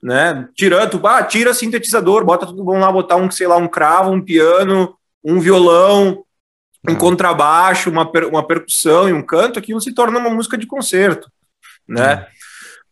né? 0.03 0.49
Tirando, 0.55 1.07
ah, 1.07 1.23
tira 1.23 1.55
sintetizador, 1.55 2.25
bota 2.25 2.47
tudo, 2.47 2.65
vamos 2.65 2.81
lá 2.81 2.91
botar 2.91 3.17
um, 3.17 3.31
sei 3.31 3.47
lá, 3.47 3.57
um 3.57 3.69
cravo, 3.69 4.11
um 4.11 4.23
piano, 4.23 4.97
um 5.23 5.39
violão, 5.39 6.25
um 6.89 6.95
contrabaixo, 6.95 7.91
uma, 7.91 8.11
per, 8.11 8.27
uma 8.27 8.47
percussão 8.47 9.09
e 9.09 9.13
um 9.13 9.23
canto, 9.23 9.59
aquilo 9.59 9.81
se 9.81 9.93
torna 9.93 10.19
uma 10.19 10.31
música 10.31 10.57
de 10.57 10.67
concerto, 10.67 11.31
né? 11.87 12.27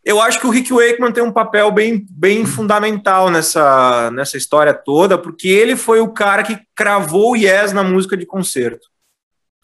Eu 0.07 0.21
acho 0.21 0.38
que 0.38 0.47
o 0.47 0.51
Rick 0.51 0.73
Wakeman 0.73 1.11
tem 1.11 1.25
um 1.25 1.33
papel 1.33 1.69
bem, 1.73 2.07
bem 2.09 2.47
fundamental 2.47 3.29
nessa, 3.29 4.09
nessa 4.12 4.37
história 4.37 4.73
toda, 4.73 5.19
porque 5.19 5.49
ele 5.49 5.75
foi 5.75 5.99
o 5.99 6.12
cara 6.12 6.45
que 6.45 6.57
cravou 6.77 7.33
o 7.33 7.37
Yes 7.37 7.73
na 7.73 7.83
música 7.83 8.16
de 8.16 8.25
concerto. 8.25 8.87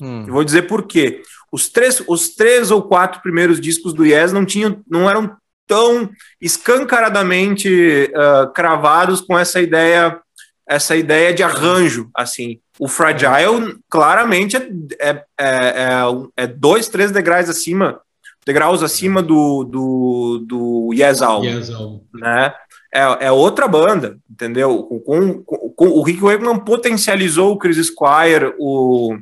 Hum. 0.03 0.25
Eu 0.27 0.33
vou 0.33 0.43
dizer 0.43 0.63
por 0.63 0.83
quê. 0.83 1.23
Os 1.53 1.69
três, 1.69 2.03
os 2.09 2.31
três 2.31 2.73
ou 2.73 2.83
quatro 2.83 3.23
primeiros 3.23 3.61
discos 3.61 3.95
do 3.95 4.05
Yes 4.05 4.33
não 4.33 4.45
tinham, 4.45 4.83
não 4.91 5.09
eram 5.09 5.37
tão 5.65 6.11
escancaradamente 6.41 8.11
uh, 8.11 8.53
cravados 8.53 9.21
com 9.21 9.39
essa 9.39 9.61
ideia, 9.61 10.21
essa 10.69 10.97
ideia 10.97 11.33
de 11.33 11.45
arranjo, 11.45 12.11
assim. 12.17 12.59
O 12.81 12.89
Fragile 12.89 13.79
claramente 13.89 14.57
é, 14.57 14.69
é, 14.99 15.25
é, 15.39 15.89
é, 16.37 16.47
dois, 16.49 16.89
três 16.89 17.13
degraus 17.13 17.49
acima, 17.49 18.01
degraus 18.45 18.83
acima 18.83 19.23
do, 19.23 19.65
do, 19.65 20.45
do 20.47 20.91
Yes 20.93 21.23
All, 21.23 21.45
yes 21.45 21.71
All. 21.71 22.05
né? 22.13 22.53
É, 22.95 23.27
é 23.27 23.33
outra 23.33 23.67
banda, 23.67 24.19
entendeu? 24.31 24.83
Com, 24.83 25.43
com, 25.43 25.71
com, 25.75 25.87
o 25.87 26.03
Rick 26.03 26.21
Wakeman 26.21 26.59
potencializou 26.59 27.53
o 27.53 27.59
Chris 27.59 27.79
Squire, 27.87 28.55
o, 28.59 29.17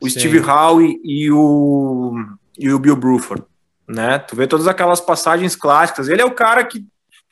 o 0.00 0.08
Steve 0.08 0.38
Howe 0.38 1.00
e 1.02 1.30
o, 1.32 2.14
e 2.56 2.72
o 2.72 2.78
Bill 2.78 2.94
Bruford, 2.94 3.42
né? 3.88 4.18
Tu 4.18 4.36
vê 4.36 4.46
todas 4.46 4.68
aquelas 4.68 5.00
passagens 5.00 5.56
clássicas. 5.56 6.08
Ele 6.08 6.22
é 6.22 6.24
o 6.24 6.30
cara 6.30 6.62
que, 6.62 6.84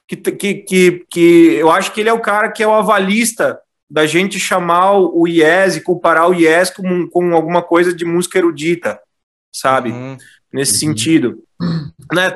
que, 0.09 0.17
que, 0.17 0.55
que, 0.55 1.07
que 1.09 1.55
eu 1.55 1.71
acho 1.71 1.93
que 1.93 2.01
ele 2.01 2.09
é 2.09 2.13
o 2.13 2.21
cara 2.21 2.51
que 2.51 2.63
é 2.63 2.67
o 2.67 2.75
avalista 2.75 3.61
da 3.91 4.05
gente 4.05 4.39
chamar 4.39 4.99
o 4.99 5.27
Yes 5.27 5.77
e 5.77 5.81
comparar 5.81 6.27
o 6.27 6.35
Yes 6.35 6.71
com, 6.71 7.09
com 7.09 7.35
alguma 7.35 7.63
coisa 7.63 7.95
de 7.95 8.05
música 8.05 8.37
erudita, 8.37 9.01
sabe? 9.61 9.91
Uhum. 9.91 10.17
Nesse 10.53 10.73
uhum. 10.75 10.79
sentido. 10.79 11.39
Né, 12.13 12.35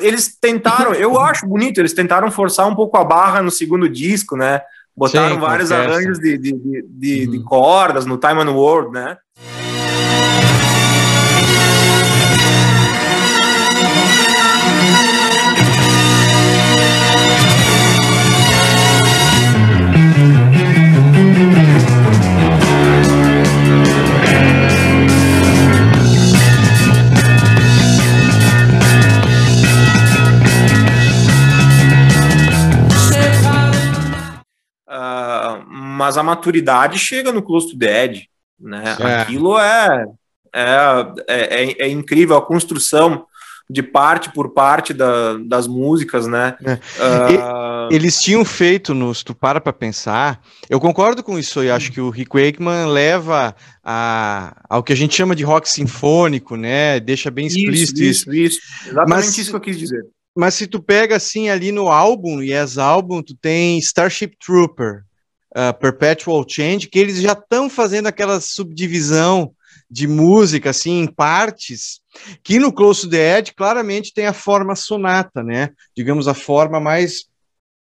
eles 0.00 0.36
tentaram, 0.40 0.94
eu 0.94 1.18
acho 1.20 1.46
bonito, 1.46 1.78
eles 1.78 1.94
tentaram 1.94 2.30
forçar 2.30 2.68
um 2.68 2.74
pouco 2.74 2.96
a 2.96 3.04
barra 3.04 3.42
no 3.42 3.50
segundo 3.50 3.88
disco, 3.88 4.36
né? 4.36 4.60
Botaram 4.96 5.36
Sim, 5.36 5.40
vários 5.40 5.72
arranjos 5.72 6.18
de, 6.18 6.36
de, 6.36 6.52
de, 6.52 6.84
de, 6.88 7.24
uhum. 7.24 7.30
de 7.32 7.42
cordas 7.44 8.06
no 8.06 8.18
Time 8.18 8.40
and 8.42 8.50
World, 8.50 8.92
né? 8.92 9.16
Mas 36.00 36.16
a 36.16 36.22
maturidade 36.22 36.98
chega 36.98 37.30
no 37.30 37.42
Close 37.42 37.70
to 37.70 37.76
Dead, 37.76 38.22
né? 38.58 38.96
É. 38.98 39.20
Aquilo 39.20 39.58
é, 39.58 40.06
é, 40.54 41.12
é, 41.28 41.84
é, 41.84 41.88
incrível, 41.90 42.38
a 42.38 42.42
construção. 42.42 43.26
de 43.68 43.82
parte 43.84 44.32
por 44.32 44.52
parte 44.52 44.92
da, 44.92 45.36
das 45.46 45.68
músicas, 45.68 46.26
né? 46.26 46.56
É. 46.64 46.72
Uh... 46.74 47.88
Eles 47.92 48.20
tinham 48.20 48.44
feito, 48.44 48.94
no, 48.94 49.14
se 49.14 49.24
tu 49.24 49.34
para 49.34 49.60
para 49.60 49.72
pensar, 49.72 50.40
eu 50.68 50.80
concordo 50.80 51.22
com 51.22 51.38
isso 51.38 51.62
e 51.62 51.70
acho 51.70 51.92
que 51.92 52.00
o 52.00 52.10
Rick 52.10 52.30
Wakeman 52.34 52.86
leva 52.86 53.54
a, 53.84 54.56
ao 54.68 54.82
que 54.82 54.92
a 54.92 54.96
gente 54.96 55.14
chama 55.14 55.36
de 55.36 55.44
rock 55.44 55.68
sinfônico, 55.68 56.56
né? 56.56 56.98
Deixa 56.98 57.30
bem 57.30 57.46
explícito 57.46 58.02
isso. 58.02 58.32
Isso, 58.32 58.34
isso. 58.34 58.60
Exatamente 58.86 59.08
mas, 59.08 59.38
isso 59.38 59.50
que 59.50 59.56
eu 59.56 59.60
quis 59.60 59.78
dizer. 59.78 60.02
Mas 60.34 60.54
se 60.54 60.66
tu 60.66 60.80
pega 60.80 61.16
assim 61.16 61.48
ali 61.48 61.70
no 61.70 61.88
álbum, 61.88 62.40
Yes 62.42 62.78
Album, 62.78 63.22
tu 63.22 63.34
tem 63.36 63.78
Starship 63.78 64.32
Trooper, 64.44 65.04
uh, 65.56 65.78
Perpetual 65.78 66.44
Change, 66.48 66.88
que 66.88 66.98
eles 66.98 67.20
já 67.20 67.32
estão 67.32 67.68
fazendo 67.68 68.06
aquela 68.06 68.40
subdivisão 68.40 69.52
de 69.90 70.06
música, 70.06 70.70
assim, 70.70 71.00
em 71.00 71.06
partes, 71.06 72.00
que 72.44 72.58
no 72.58 72.72
Close 72.72 73.02
to 73.02 73.10
the 73.10 73.38
Edge 73.38 73.52
claramente 73.54 74.14
tem 74.14 74.26
a 74.26 74.32
forma 74.32 74.76
sonata, 74.76 75.42
né? 75.42 75.70
Digamos, 75.96 76.28
a 76.28 76.34
forma 76.34 76.78
mais 76.78 77.24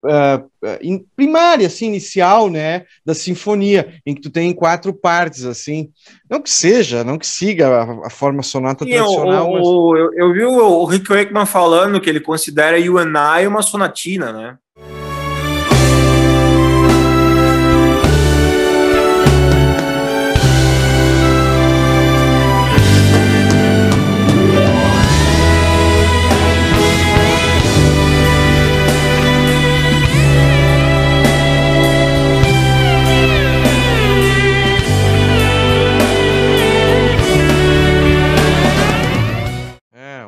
uh, 0.06 1.08
primária, 1.16 1.68
assim, 1.68 1.88
inicial, 1.88 2.50
né, 2.50 2.86
da 3.06 3.14
sinfonia, 3.14 4.00
em 4.06 4.16
que 4.16 4.22
tu 4.22 4.30
tem 4.30 4.54
quatro 4.54 4.94
partes, 4.94 5.44
assim. 5.44 5.90
Não 6.30 6.42
que 6.42 6.50
seja, 6.50 7.04
não 7.04 7.18
que 7.18 7.28
siga 7.28 7.68
a, 7.68 8.08
a 8.08 8.10
forma 8.10 8.42
sonata 8.42 8.86
Sim, 8.86 8.92
tradicional, 8.92 9.52
mas... 9.52 9.66
eu, 9.66 10.14
eu, 10.16 10.34
vi 10.34 10.46
o, 10.46 10.56
o 10.56 10.86
Rick 10.86 11.10
Wakeman 11.10 11.46
falando 11.46 12.00
que 12.00 12.10
ele 12.10 12.22
considera 12.22 12.80
You 12.80 12.98
and 12.98 13.14
I 13.42 13.48
uma 13.48 13.62
sonatina, 13.62 14.32
né? 14.32 14.58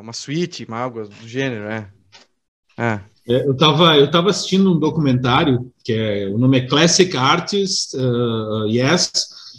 Uma 0.10 0.13
suíte, 0.13 0.65
uma 0.67 0.80
algo 0.80 1.08
do 1.08 1.28
gênero, 1.28 1.65
né? 1.65 1.88
É. 2.78 3.00
É, 3.28 3.45
eu 3.45 3.52
estava 3.52 3.95
eu 3.95 4.10
tava 4.10 4.32
assistindo 4.32 4.74
um 4.74 4.80
documentário 4.80 5.72
que 5.84 5.93
é 5.93 6.28
o 6.28 6.38
nome 6.38 6.58
é 6.58 6.67
Classic 6.67 7.15
Artist 7.15 7.95
uh, 7.95 8.65
Yes 8.67 9.12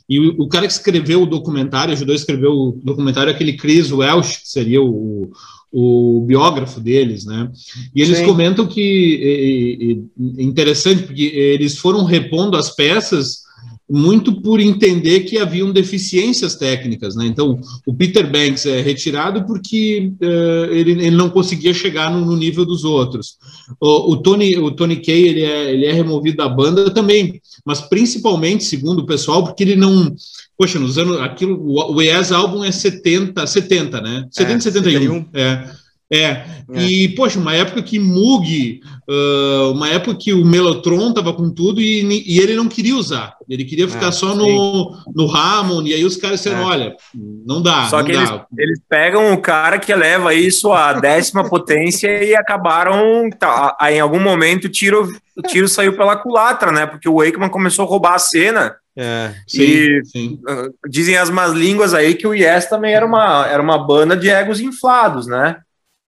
e 0.09 0.19
o, 0.19 0.43
o, 0.43 0.49
cara 0.49 0.67
que 0.67 0.73
escreveu 0.73 1.23
o 1.23 1.27
documentário 1.27 1.93
ajudou 1.93 2.13
a 2.13 2.17
escrever 2.17 2.49
o 2.49 2.81
documentário 2.83 3.31
é 3.31 3.35
aquele 3.35 3.57
Chris 3.57 3.93
Welsh 3.93 4.39
que 4.39 4.49
seria 4.49 4.83
o, 4.83 5.31
o 5.71 6.25
biógrafo 6.27 6.81
deles, 6.81 7.25
né? 7.25 7.49
E 7.95 8.03
eles 8.03 8.19
Sim. 8.19 8.25
comentam 8.25 8.67
que 8.67 9.21
é, 9.23 10.41
é, 10.41 10.43
interessante 10.43 11.05
porque 11.05 11.23
eles 11.23 11.79
foram 11.79 12.05
repondo 12.05 12.57
as 12.57 12.75
peças 12.75 13.45
muito 13.90 14.40
por 14.40 14.61
entender 14.61 15.20
que 15.20 15.37
haviam 15.37 15.72
deficiências 15.72 16.55
técnicas, 16.55 17.16
né? 17.16 17.26
Então, 17.26 17.61
o 17.85 17.92
Peter 17.92 18.31
Banks 18.31 18.64
é 18.64 18.81
retirado 18.81 19.44
porque 19.44 20.12
uh, 20.22 20.72
ele, 20.72 20.92
ele, 20.92 21.11
não 21.11 21.29
conseguia 21.29 21.74
chegar 21.74 22.11
no, 22.12 22.24
no 22.24 22.37
nível 22.37 22.64
dos 22.64 22.85
outros. 22.85 23.37
O, 23.81 24.12
o, 24.12 24.16
Tony, 24.18 24.57
o 24.57 24.70
Tony 24.70 24.96
Kay 24.96 25.29
ele 25.29 25.42
é, 25.42 25.72
ele 25.72 25.87
é 25.87 25.92
removido 25.92 26.37
da 26.37 26.48
banda 26.48 26.90
também, 26.90 27.40
mas 27.64 27.81
principalmente, 27.81 28.62
segundo 28.62 29.00
o 29.00 29.07
pessoal, 29.07 29.42
porque 29.42 29.64
ele 29.64 29.74
não. 29.74 30.14
Poxa, 30.57 30.79
nos 30.79 30.96
anos. 30.96 31.20
Aquilo, 31.20 31.61
o 31.61 32.00
Yes 32.00 32.31
álbum 32.31 32.62
é 32.62 32.70
70, 32.70 33.44
70, 33.44 34.00
né? 34.00 34.26
70 34.31 34.57
é, 34.57 34.61
71. 34.61 34.92
71. 34.92 35.29
É. 35.35 35.70
É. 36.12 36.25
é. 36.25 36.44
e, 36.77 37.09
poxa, 37.11 37.38
uma 37.38 37.55
época 37.55 37.83
que 37.83 37.99
Moog, 37.99 38.81
uh, 39.09 39.70
uma 39.70 39.88
época 39.88 40.16
que 40.16 40.33
o 40.33 40.44
Melotron 40.44 41.12
tava 41.12 41.33
com 41.33 41.49
tudo 41.51 41.81
e, 41.81 42.25
e 42.27 42.40
ele 42.40 42.57
não 42.57 42.66
queria 42.66 42.96
usar. 42.96 43.37
Ele 43.49 43.64
queria 43.64 43.88
ficar 43.88 44.09
é, 44.09 44.12
só 44.12 44.35
no, 44.35 44.96
no 45.14 45.31
Hammond, 45.31 45.88
e 45.88 45.94
aí 45.94 46.05
os 46.05 46.16
caras 46.16 46.40
disseram, 46.40 46.62
é. 46.62 46.64
olha, 46.64 46.96
não 47.14 47.62
dá. 47.62 47.85
Só 47.85 47.99
não 47.99 48.05
que 48.05 48.12
dá. 48.12 48.20
Eles, 48.20 48.40
eles 48.59 48.81
pegam 48.88 49.33
o 49.33 49.40
cara 49.40 49.79
que 49.79 49.92
eleva 49.92 50.35
isso 50.35 50.73
à 50.73 50.92
décima 50.94 51.49
potência 51.49 52.25
e 52.25 52.35
acabaram, 52.35 53.31
tá, 53.38 53.77
em 53.88 54.01
algum 54.01 54.20
momento, 54.20 54.64
o 54.64 54.68
tiro, 54.68 55.09
o 55.37 55.42
tiro 55.42 55.68
saiu 55.68 55.96
pela 55.96 56.16
culatra, 56.16 56.73
né? 56.73 56.87
Porque 56.87 57.09
o 57.09 57.18
Wakeman 57.18 57.49
começou 57.49 57.85
a 57.85 57.88
roubar 57.88 58.14
a 58.14 58.18
cena 58.18 58.75
é, 58.96 59.33
sim, 59.46 59.62
e 59.62 60.05
sim. 60.05 60.40
Dizem 60.88 61.16
as 61.16 61.31
más 61.31 61.53
línguas 61.53 61.94
aí 61.94 62.14
que 62.14 62.27
o 62.27 62.35
Yes 62.35 62.66
também 62.66 62.92
era 62.92 63.07
uma, 63.07 63.46
era 63.46 63.62
uma 63.62 63.79
banda 63.79 64.16
de 64.16 64.29
egos 64.29 64.61
inflados, 64.61 65.27
né? 65.27 65.57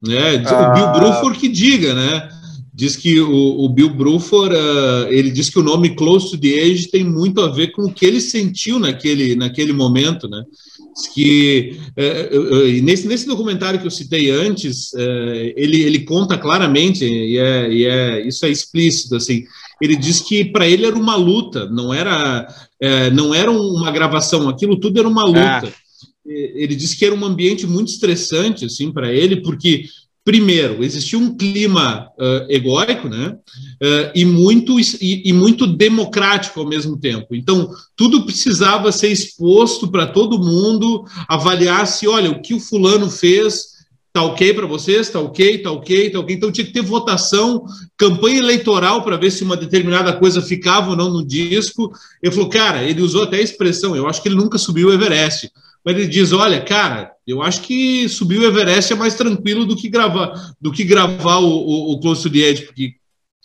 É, 0.07 0.35
o 0.35 0.73
Bill 0.73 0.85
ah. 0.85 0.93
Bruford 0.99 1.37
que 1.37 1.47
diga, 1.47 1.93
né? 1.93 2.29
Diz 2.73 2.95
que 2.95 3.19
o, 3.19 3.63
o 3.63 3.69
Bill 3.69 3.89
Bruford, 3.89 4.55
uh, 4.55 5.07
ele 5.09 5.29
diz 5.29 5.49
que 5.49 5.59
o 5.59 5.63
nome 5.63 5.93
Close 5.93 6.31
to 6.31 6.37
the 6.37 6.47
Edge 6.47 6.87
tem 6.87 7.03
muito 7.03 7.41
a 7.41 7.51
ver 7.51 7.71
com 7.73 7.83
o 7.83 7.93
que 7.93 8.05
ele 8.05 8.19
sentiu 8.19 8.79
naquele, 8.79 9.35
naquele 9.35 9.73
momento, 9.73 10.27
né? 10.27 10.43
Diz 10.95 11.07
que 11.13 11.77
uh, 11.95 12.37
uh, 12.39 12.83
nesse, 12.83 13.07
nesse 13.07 13.27
documentário 13.27 13.79
que 13.79 13.85
eu 13.85 13.91
citei 13.91 14.31
antes, 14.31 14.93
ele, 15.55 15.81
ele 15.81 15.99
conta 15.99 16.37
claramente, 16.37 17.05
e, 17.05 17.37
é, 17.37 17.71
e 17.71 17.85
é, 17.85 18.27
isso 18.27 18.45
é 18.45 18.49
explícito, 18.49 19.15
assim, 19.15 19.43
ele 19.81 19.95
diz 19.95 20.19
que 20.21 20.45
para 20.45 20.67
ele 20.67 20.85
era 20.85 20.95
uma 20.95 21.15
luta, 21.15 21.67
não 21.69 21.93
era, 21.93 22.47
não 23.13 23.33
era 23.33 23.51
uma 23.51 23.91
gravação, 23.91 24.47
aquilo 24.47 24.79
tudo 24.79 24.99
era 24.99 25.07
uma 25.07 25.23
luta. 25.23 25.67
É 25.67 25.90
ele 26.55 26.75
disse 26.75 26.97
que 26.97 27.05
era 27.05 27.15
um 27.15 27.25
ambiente 27.25 27.65
muito 27.67 27.89
estressante 27.89 28.65
assim 28.65 28.91
para 28.91 29.11
ele, 29.13 29.41
porque 29.41 29.85
primeiro 30.23 30.83
existia 30.83 31.17
um 31.17 31.35
clima 31.35 32.07
uh, 32.19 32.51
egóico, 32.51 33.09
né, 33.09 33.29
uh, 33.29 34.11
e 34.13 34.23
muito 34.23 34.79
e, 34.79 35.29
e, 35.29 35.33
muito 35.33 35.65
democrático 35.65 36.59
ao 36.59 36.67
mesmo 36.67 36.97
tempo. 36.97 37.35
Então 37.35 37.69
tudo 37.95 38.23
precisava 38.23 38.91
ser 38.91 39.09
exposto 39.09 39.89
para 39.89 40.07
todo 40.07 40.39
mundo, 40.39 41.03
avaliar 41.27 41.87
se, 41.87 42.07
olha, 42.07 42.29
o 42.29 42.41
que 42.41 42.53
o 42.53 42.59
fulano 42.59 43.09
fez 43.09 43.71
Tá 44.13 44.23
ok 44.23 44.53
para 44.53 44.67
vocês? 44.67 45.09
Tá 45.09 45.21
ok? 45.21 45.59
Tá 45.59 45.71
ok? 45.71 46.09
Tá 46.09 46.19
ok? 46.19 46.35
Então 46.35 46.51
tinha 46.51 46.65
que 46.65 46.73
ter 46.73 46.81
votação, 46.81 47.63
campanha 47.97 48.39
eleitoral 48.39 49.03
para 49.03 49.15
ver 49.15 49.31
se 49.31 49.41
uma 49.41 49.55
determinada 49.55 50.11
coisa 50.11 50.41
ficava 50.41 50.89
ou 50.89 50.97
não 50.97 51.09
no 51.09 51.25
disco. 51.25 51.93
Ele 52.21 52.33
falou, 52.33 52.49
cara, 52.49 52.83
ele 52.83 53.01
usou 53.01 53.23
até 53.23 53.37
a 53.37 53.41
expressão, 53.41 53.95
eu 53.95 54.07
acho 54.07 54.21
que 54.21 54.27
ele 54.27 54.35
nunca 54.35 54.57
subiu 54.57 54.89
o 54.89 54.93
Everest 54.93 55.49
mas 55.83 55.95
ele 55.95 56.07
diz: 56.07 56.31
olha, 56.31 56.61
cara, 56.61 57.11
eu 57.25 57.41
acho 57.41 57.61
que 57.61 58.07
subir 58.07 58.39
o 58.39 58.45
Everest 58.45 58.93
é 58.93 58.95
mais 58.95 59.15
tranquilo 59.15 59.65
do 59.65 59.75
que 59.75 59.89
gravar, 59.89 60.53
do 60.59 60.71
que 60.71 60.83
gravar 60.83 61.39
o, 61.39 61.49
o, 61.49 61.91
o 61.93 61.99
Close 61.99 62.23
to 62.23 62.29
the 62.29 62.39
Edge, 62.39 62.63
porque, 62.63 62.93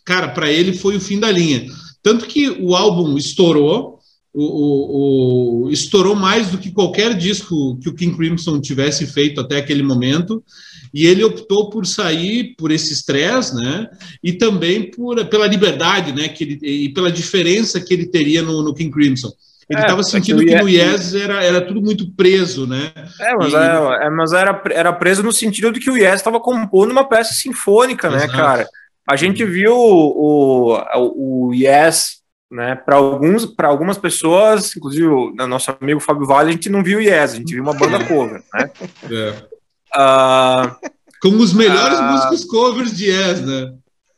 cara, 0.05 0.29
para 0.29 0.51
ele 0.51 0.73
foi 0.73 0.97
o 0.97 1.01
fim 1.01 1.19
da 1.19 1.31
linha. 1.31 1.67
Tanto 2.03 2.27
que 2.27 2.49
o 2.49 2.77
álbum 2.77 3.17
estourou, 3.17 3.99
o, 4.33 5.65
o, 5.65 5.71
estourou 5.71 6.15
mais 6.15 6.51
do 6.51 6.59
que 6.59 6.71
qualquer 6.71 7.17
disco 7.17 7.79
que 7.79 7.89
o 7.89 7.95
King 7.95 8.15
Crimson 8.15 8.61
tivesse 8.61 9.07
feito 9.07 9.41
até 9.41 9.57
aquele 9.57 9.83
momento, 9.83 10.45
e 10.93 11.07
ele 11.07 11.25
optou 11.25 11.71
por 11.71 11.87
sair 11.87 12.55
por 12.57 12.71
esse 12.71 12.93
estresse, 12.93 13.55
né? 13.55 13.89
E 14.23 14.33
também 14.33 14.91
por, 14.91 15.25
pela 15.27 15.47
liberdade, 15.47 16.13
né? 16.13 16.29
Que 16.29 16.45
ele, 16.45 16.59
e 16.63 16.89
pela 16.91 17.11
diferença 17.11 17.81
que 17.81 17.93
ele 17.93 18.07
teria 18.07 18.43
no, 18.43 18.63
no 18.63 18.75
King 18.75 18.91
Crimson. 18.91 19.33
Ele 19.69 19.81
estava 19.81 20.01
é, 20.01 20.05
sentindo 20.05 20.45
que, 20.45 20.55
no 20.55 20.69
Yes 20.69 21.15
era, 21.15 21.43
era 21.43 21.61
tudo 21.61 21.83
muito 21.83 22.09
preso, 22.13 22.69
né? 22.69 22.93
É, 23.21 23.35
mas, 23.35 23.53
e... 23.53 23.57
é, 23.57 24.11
mas 24.11 24.33
era, 24.33 24.63
era 24.71 24.93
preso 24.93 25.25
no 25.25 25.33
sentido 25.33 25.73
de 25.73 25.81
que 25.81 25.91
o 25.91 25.97
Yes 25.97 26.15
estava 26.15 26.39
compondo 26.39 26.93
uma 26.93 27.05
peça 27.05 27.35
sinfônica, 27.35 28.09
né, 28.09 28.19
Exato. 28.19 28.33
né, 28.33 28.39
cara? 28.39 28.69
A 29.09 29.17
gente 29.17 29.45
viu 29.45 29.75
o, 29.75 30.77
o, 30.95 31.49
o 31.49 31.55
Yes, 31.55 32.21
né, 32.51 32.77
para 32.77 32.97
alguns, 32.97 33.45
para 33.45 33.69
algumas 33.69 33.99
pessoas, 33.99 34.77
inclusive 34.77 35.07
o 35.07 35.33
nosso 35.49 35.77
amigo 35.81 35.99
Fábio 35.99 36.27
Vale, 36.27 36.51
a 36.51 36.53
gente 36.53 36.69
não 36.69 36.83
viu 36.83 36.99
o 36.99 37.03
Yes, 37.03 37.33
a 37.33 37.37
gente 37.37 37.53
viu 37.53 37.63
uma 37.63 37.75
banda 37.75 38.05
cover, 38.05 38.43
né? 38.55 38.71
É. 39.11 39.57
Uh, 39.97 40.77
Como 41.21 41.39
os 41.39 41.53
melhores 41.53 41.99
uh, 41.99 42.03
músicos 42.05 42.45
covers 42.45 42.97
de 42.97 43.07
Yes, 43.07 43.41
né? 43.41 43.73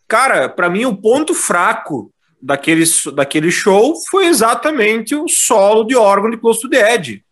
Cara, 0.06 0.48
para 0.48 0.68
mim 0.68 0.84
o 0.84 0.96
ponto 0.96 1.34
fraco 1.34 2.10
daquele, 2.40 2.84
daquele 3.14 3.50
show 3.50 3.94
foi 4.10 4.26
exatamente 4.26 5.14
o 5.14 5.28
solo 5.28 5.84
de 5.84 5.96
órgão 5.96 6.30
de 6.30 6.36
Close 6.36 6.60
to 6.60 6.68
the 6.68 6.94
Edge. 6.94 7.22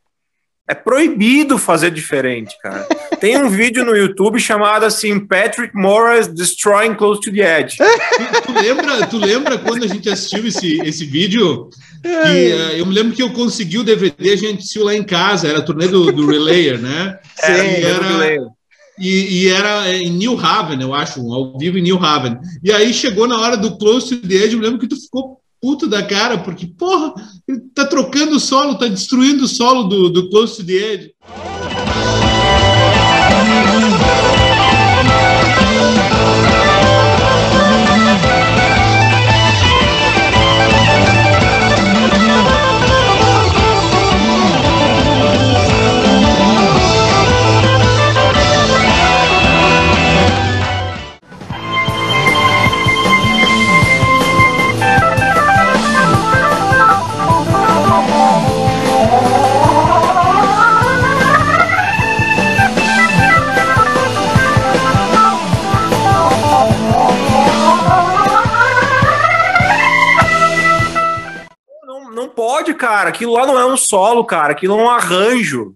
É 0.69 0.75
proibido 0.75 1.59
fazer 1.59 1.93
diferente, 1.93 2.57
cara. 2.61 2.89
Tem 3.21 3.41
um 3.41 3.49
vídeo 3.49 3.85
no 3.85 3.97
YouTube 3.97 4.39
chamado 4.41 4.85
assim 4.85 5.19
Patrick 5.19 5.77
Morris 5.77 6.27
Destroying 6.27 6.95
Close 6.95 7.21
to 7.21 7.33
the 7.33 7.61
Edge. 7.61 7.77
Tu, 8.37 8.43
tu 8.43 8.53
lembra, 8.53 9.07
tu 9.07 9.19
lembra 9.19 9.59
quando 9.59 9.85
a 9.85 9.87
gente 9.87 10.09
assistiu 10.09 10.47
esse, 10.47 10.81
esse 10.81 11.05
vídeo? 11.05 11.69
Que, 12.03 12.09
uh, 12.09 12.77
eu 12.77 12.87
me 12.87 12.95
lembro 12.95 13.15
que 13.15 13.23
eu 13.23 13.33
consegui 13.33 13.79
o 13.79 13.85
DVD, 13.85 14.33
a 14.33 14.37
gente 14.37 14.59
assistiu 14.59 14.85
lá 14.85 14.95
em 14.95 15.05
casa, 15.05 15.49
era 15.49 15.59
a 15.59 15.63
turnê 15.63 15.87
do, 15.87 16.11
do 16.13 16.27
Relayer, 16.27 16.81
né? 16.81 17.19
Sim, 17.37 17.53
era, 17.53 18.56
e, 18.99 19.43
e, 19.43 19.49
era 19.49 19.95
em 19.95 20.11
New 20.11 20.39
Haven, 20.39 20.81
eu 20.81 20.95
acho, 20.95 21.21
ao 21.33 21.59
vivo 21.59 21.79
em 21.79 21.83
New 21.83 22.03
Haven. 22.03 22.39
E 22.63 22.73
aí 22.73 22.93
chegou 22.95 23.27
na 23.27 23.39
hora 23.39 23.57
do 23.57 23.77
Close 23.77 24.17
to 24.17 24.29
the 24.29 24.35
Edge, 24.35 24.55
eu 24.55 24.61
lembro 24.61 24.79
que 24.79 24.89
tu 24.89 24.97
ficou 24.97 25.41
puto 25.61 25.87
da 25.87 26.03
cara, 26.03 26.39
porque, 26.39 26.67
porra, 26.67 27.15
tá 27.75 27.87
trocando 27.87 28.37
o 28.37 28.41
solo, 28.41 28.79
tá 28.79 28.87
destruindo 28.87 29.45
o 29.45 29.49
solo 29.49 29.85
do, 29.85 30.09
do 30.09 30.31
Close 30.31 30.57
to 30.57 30.67
the 30.67 30.73
Edge. 30.73 31.15
Aquilo 73.17 73.33
lá 73.33 73.47
não 73.47 73.59
é 73.59 73.67
um 73.67 73.77
solo, 73.77 74.25
cara. 74.25 74.53
Aquilo 74.53 74.79
é 74.79 74.83
um 74.83 74.91
arranjo. 74.91 75.75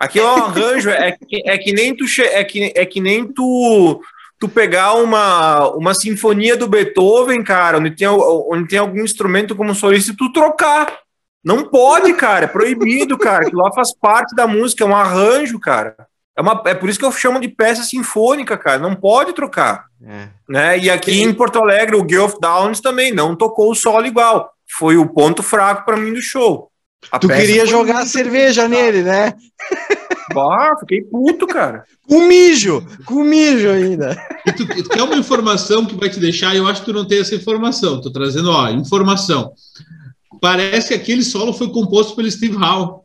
Aquilo 0.00 0.26
é 0.26 0.32
um 0.32 0.44
arranjo. 0.44 0.90
É 0.90 1.12
que, 1.12 1.42
é 1.46 1.58
que 1.58 1.72
nem 1.72 1.94
tu 1.94 2.04
é 2.20 2.44
que, 2.44 2.72
é 2.74 2.86
que 2.86 3.00
nem 3.00 3.26
tu 3.26 4.00
tu 4.38 4.48
pegar 4.48 4.94
uma, 4.94 5.68
uma 5.70 5.94
sinfonia 5.94 6.56
do 6.56 6.68
Beethoven, 6.68 7.42
cara, 7.42 7.78
onde 7.78 7.90
tem, 7.90 8.06
onde 8.06 8.68
tem 8.68 8.78
algum 8.78 9.00
instrumento 9.00 9.56
como 9.56 9.74
solista, 9.74 10.12
e 10.12 10.16
tu 10.16 10.32
trocar. 10.32 10.96
Não 11.44 11.64
pode, 11.64 12.12
cara, 12.14 12.44
é 12.44 12.48
proibido, 12.48 13.18
cara. 13.18 13.46
Aquilo 13.46 13.62
lá 13.62 13.72
faz 13.72 13.92
parte 13.92 14.34
da 14.34 14.46
música, 14.46 14.84
é 14.84 14.86
um 14.86 14.94
arranjo, 14.94 15.58
cara. 15.58 15.96
É, 16.36 16.40
uma, 16.40 16.62
é 16.66 16.74
por 16.74 16.88
isso 16.88 16.98
que 16.98 17.04
eu 17.04 17.10
chamo 17.10 17.40
de 17.40 17.48
peça 17.48 17.82
sinfônica, 17.82 18.56
cara. 18.56 18.78
Não 18.78 18.94
pode 18.94 19.32
trocar. 19.32 19.86
É. 20.04 20.28
Né? 20.48 20.78
E 20.78 20.90
aqui 20.90 21.20
em 21.20 21.34
Porto 21.34 21.58
Alegre, 21.58 21.96
o 21.96 22.08
Geoff 22.08 22.36
Downs 22.40 22.80
também 22.80 23.12
não 23.12 23.34
tocou 23.34 23.72
o 23.72 23.74
solo 23.74 24.06
igual. 24.06 24.52
Foi 24.78 24.96
o 24.96 25.08
ponto 25.08 25.42
fraco 25.42 25.84
para 25.84 25.96
mim 25.96 26.12
do 26.12 26.22
show. 26.22 26.67
A 27.10 27.18
tu 27.18 27.28
queria 27.28 27.64
jogar 27.64 28.06
cerveja 28.06 28.68
nele, 28.68 29.02
né? 29.02 29.34
Bah, 30.34 30.76
fiquei 30.80 31.02
puto, 31.02 31.46
cara. 31.46 31.84
Com 32.08 32.26
mijo, 32.26 32.86
com 33.04 33.22
mijo 33.22 33.68
ainda. 33.68 34.16
E 34.46 34.52
tu, 34.52 34.66
tu 34.66 34.88
quer 34.88 35.02
uma 35.02 35.16
informação 35.16 35.84
que 35.84 35.94
vai 35.94 36.08
te 36.08 36.18
deixar, 36.18 36.56
eu 36.56 36.66
acho 36.66 36.80
que 36.80 36.86
tu 36.86 36.92
não 36.94 37.04
tem 37.04 37.20
essa 37.20 37.34
informação. 37.34 38.00
Tô 38.00 38.10
trazendo, 38.10 38.50
ó, 38.50 38.70
informação. 38.70 39.52
Parece 40.40 40.88
que 40.88 40.94
aquele 40.94 41.22
solo 41.22 41.52
foi 41.52 41.68
composto 41.68 42.16
pelo 42.16 42.30
Steve 42.30 42.56
Howe. 42.56 43.00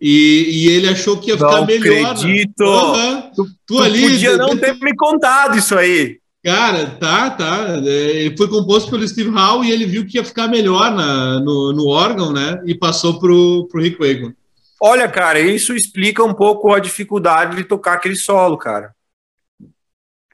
E, 0.00 0.48
e 0.52 0.68
ele 0.68 0.88
achou 0.88 1.16
que 1.18 1.30
ia 1.30 1.36
ficar 1.36 1.60
não 1.60 1.66
melhor. 1.66 2.02
Não 2.02 2.10
acredito! 2.12 2.92
Né? 2.92 3.30
Tu, 3.34 3.44
tu, 3.44 3.50
tu 3.66 3.82
ali, 3.82 4.02
podia 4.10 4.36
não 4.36 4.56
ter 4.56 4.76
me 4.76 4.94
contado 4.94 5.58
isso 5.58 5.76
aí. 5.76 6.20
Cara, 6.46 6.86
tá, 6.86 7.28
tá. 7.30 7.66
É, 7.84 8.32
foi 8.36 8.46
composto 8.46 8.88
pelo 8.88 9.06
Steve 9.08 9.36
Howe 9.36 9.66
e 9.66 9.72
ele 9.72 9.84
viu 9.84 10.06
que 10.06 10.16
ia 10.16 10.24
ficar 10.24 10.46
melhor 10.46 10.92
na, 10.92 11.40
no, 11.40 11.72
no 11.72 11.88
órgão, 11.88 12.32
né? 12.32 12.62
E 12.64 12.72
passou 12.72 13.18
pro, 13.18 13.66
pro 13.66 13.82
Rick 13.82 13.98
Wakeman. 13.98 14.32
Olha, 14.80 15.08
cara, 15.08 15.40
isso 15.40 15.74
explica 15.74 16.22
um 16.22 16.32
pouco 16.32 16.72
a 16.72 16.78
dificuldade 16.78 17.56
de 17.56 17.64
tocar 17.64 17.94
aquele 17.94 18.14
solo, 18.14 18.56
cara. 18.56 18.94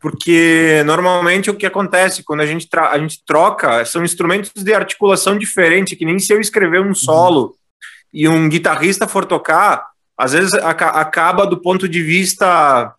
Porque 0.02 0.82
normalmente 0.84 1.48
o 1.48 1.56
que 1.56 1.64
acontece 1.64 2.22
quando 2.22 2.40
a 2.40 2.46
gente, 2.46 2.68
a 2.76 2.98
gente 2.98 3.24
troca 3.24 3.82
são 3.86 4.04
instrumentos 4.04 4.52
de 4.62 4.74
articulação 4.74 5.38
diferente, 5.38 5.96
que 5.96 6.04
nem 6.04 6.18
se 6.18 6.30
eu 6.30 6.38
escrever 6.38 6.82
um 6.82 6.94
solo 6.94 7.42
uhum. 7.42 7.54
e 8.12 8.28
um 8.28 8.50
guitarrista 8.50 9.08
for 9.08 9.24
tocar, 9.24 9.86
às 10.18 10.32
vezes 10.32 10.52
acaba 10.52 11.46
do 11.46 11.56
ponto 11.62 11.88
de 11.88 12.02
vista. 12.02 12.94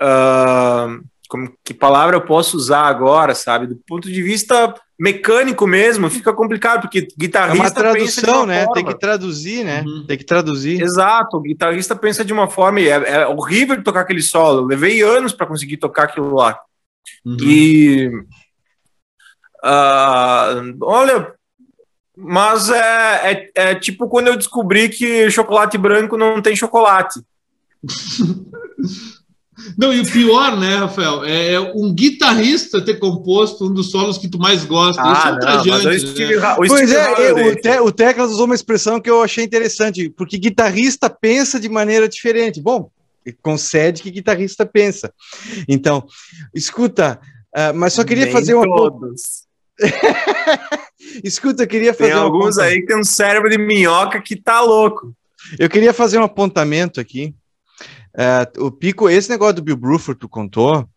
Uh, 0.00 1.02
como, 1.28 1.52
que 1.64 1.72
palavra 1.72 2.16
eu 2.16 2.20
posso 2.20 2.56
usar 2.56 2.82
agora, 2.82 3.34
sabe? 3.34 3.66
Do 3.66 3.76
ponto 3.86 4.10
de 4.10 4.22
vista 4.22 4.74
mecânico 4.98 5.66
mesmo, 5.66 6.08
fica 6.10 6.32
complicado, 6.32 6.82
porque 6.82 7.08
guitarrista. 7.18 7.58
É 7.58 7.66
uma 7.66 7.70
tradução, 7.70 8.46
né? 8.46 8.64
Forma. 8.64 8.74
Tem 8.74 8.84
que 8.84 8.98
traduzir, 8.98 9.64
né? 9.64 9.82
Uhum. 9.82 10.06
Tem 10.06 10.18
que 10.18 10.24
traduzir. 10.24 10.80
Exato, 10.80 11.36
o 11.38 11.42
guitarrista 11.42 11.96
pensa 11.96 12.24
de 12.24 12.32
uma 12.32 12.48
forma 12.48 12.80
e 12.80 12.88
é, 12.88 12.94
é 12.94 13.26
horrível 13.26 13.82
tocar 13.82 14.00
aquele 14.00 14.22
solo. 14.22 14.60
Eu 14.60 14.66
levei 14.66 15.02
anos 15.02 15.32
para 15.32 15.46
conseguir 15.46 15.78
tocar 15.78 16.04
aquilo 16.04 16.34
lá. 16.34 16.58
Uhum. 17.24 17.36
E. 17.40 18.08
Uh, 19.64 20.76
olha, 20.82 21.32
mas 22.16 22.68
é, 22.68 23.32
é, 23.32 23.50
é, 23.54 23.74
tipo 23.74 24.08
quando 24.08 24.28
eu 24.28 24.36
descobri 24.36 24.90
que 24.90 25.30
chocolate 25.30 25.78
branco 25.78 26.16
não 26.16 26.40
tem 26.40 26.54
chocolate. 26.54 27.20
Não, 29.78 29.92
e 29.92 30.00
o 30.00 30.06
pior, 30.06 30.56
né, 30.58 30.76
Rafael, 30.76 31.24
é, 31.24 31.52
é, 31.52 31.60
um 31.60 31.92
guitarrista 31.92 32.80
ter 32.84 32.98
composto 32.98 33.66
um 33.66 33.72
dos 33.72 33.90
solos 33.90 34.18
que 34.18 34.28
tu 34.28 34.38
mais 34.38 34.64
gosta. 34.64 35.00
Ah, 35.02 35.12
Isso 35.12 35.28
é 35.28 35.32
ultrajante. 35.32 36.24
Né? 36.24 36.54
Pois 36.68 36.92
é, 36.92 37.32
o, 37.32 37.56
te, 37.56 37.80
o 37.80 37.92
Teclas 37.92 38.32
usou 38.32 38.46
uma 38.46 38.54
expressão 38.54 39.00
que 39.00 39.08
eu 39.08 39.22
achei 39.22 39.44
interessante, 39.44 40.10
porque 40.10 40.38
guitarrista 40.38 41.08
pensa 41.08 41.60
de 41.60 41.68
maneira 41.68 42.08
diferente. 42.08 42.60
Bom, 42.60 42.90
concede 43.42 44.02
que 44.02 44.10
guitarrista 44.10 44.66
pensa. 44.66 45.12
Então, 45.68 46.04
escuta, 46.54 47.20
uh, 47.56 47.74
mas 47.74 47.92
só 47.92 48.04
queria 48.04 48.24
Nem 48.24 48.32
fazer 48.32 48.54
uma. 48.54 48.66
Todos. 48.66 49.44
escuta, 51.22 51.62
eu 51.62 51.66
queria 51.68 51.94
fazer. 51.94 52.12
Tem 52.12 52.20
alguns 52.20 52.58
aí 52.58 52.80
que 52.80 52.86
tem 52.86 52.98
um 52.98 53.04
cérebro 53.04 53.48
de 53.48 53.58
minhoca 53.58 54.20
que 54.20 54.36
tá 54.36 54.60
louco. 54.60 55.14
Eu 55.58 55.68
queria 55.68 55.92
fazer 55.92 56.18
um 56.18 56.24
apontamento 56.24 57.00
aqui 57.00 57.34
é, 58.16 58.48
o 58.58 58.70
Pico, 58.70 59.08
esse 59.08 59.28
negócio 59.28 59.56
do 59.56 59.62
Bill 59.62 59.76
Bruford 59.76 60.18
tu 60.18 60.28
contou, 60.28 60.88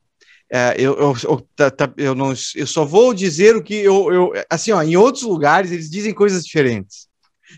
é, 0.52 0.76
eu, 0.78 0.98
eu, 0.98 1.16
eu, 1.24 1.48
tá, 1.56 1.70
tá, 1.70 1.94
eu, 1.98 2.16
não, 2.16 2.34
eu 2.56 2.68
só 2.68 2.86
vou 2.86 3.14
dizer 3.14 3.56
o 3.56 3.64
que 3.64 3.76
eu, 3.76 4.14
eu. 4.14 4.34
Assim, 4.50 4.72
ó, 4.72 4.82
em 4.82 4.96
outros 4.96 5.24
lugares 5.24 5.72
eles 5.72 5.90
dizem 5.90 6.14
coisas 6.14 6.46
diferentes. 6.46 7.08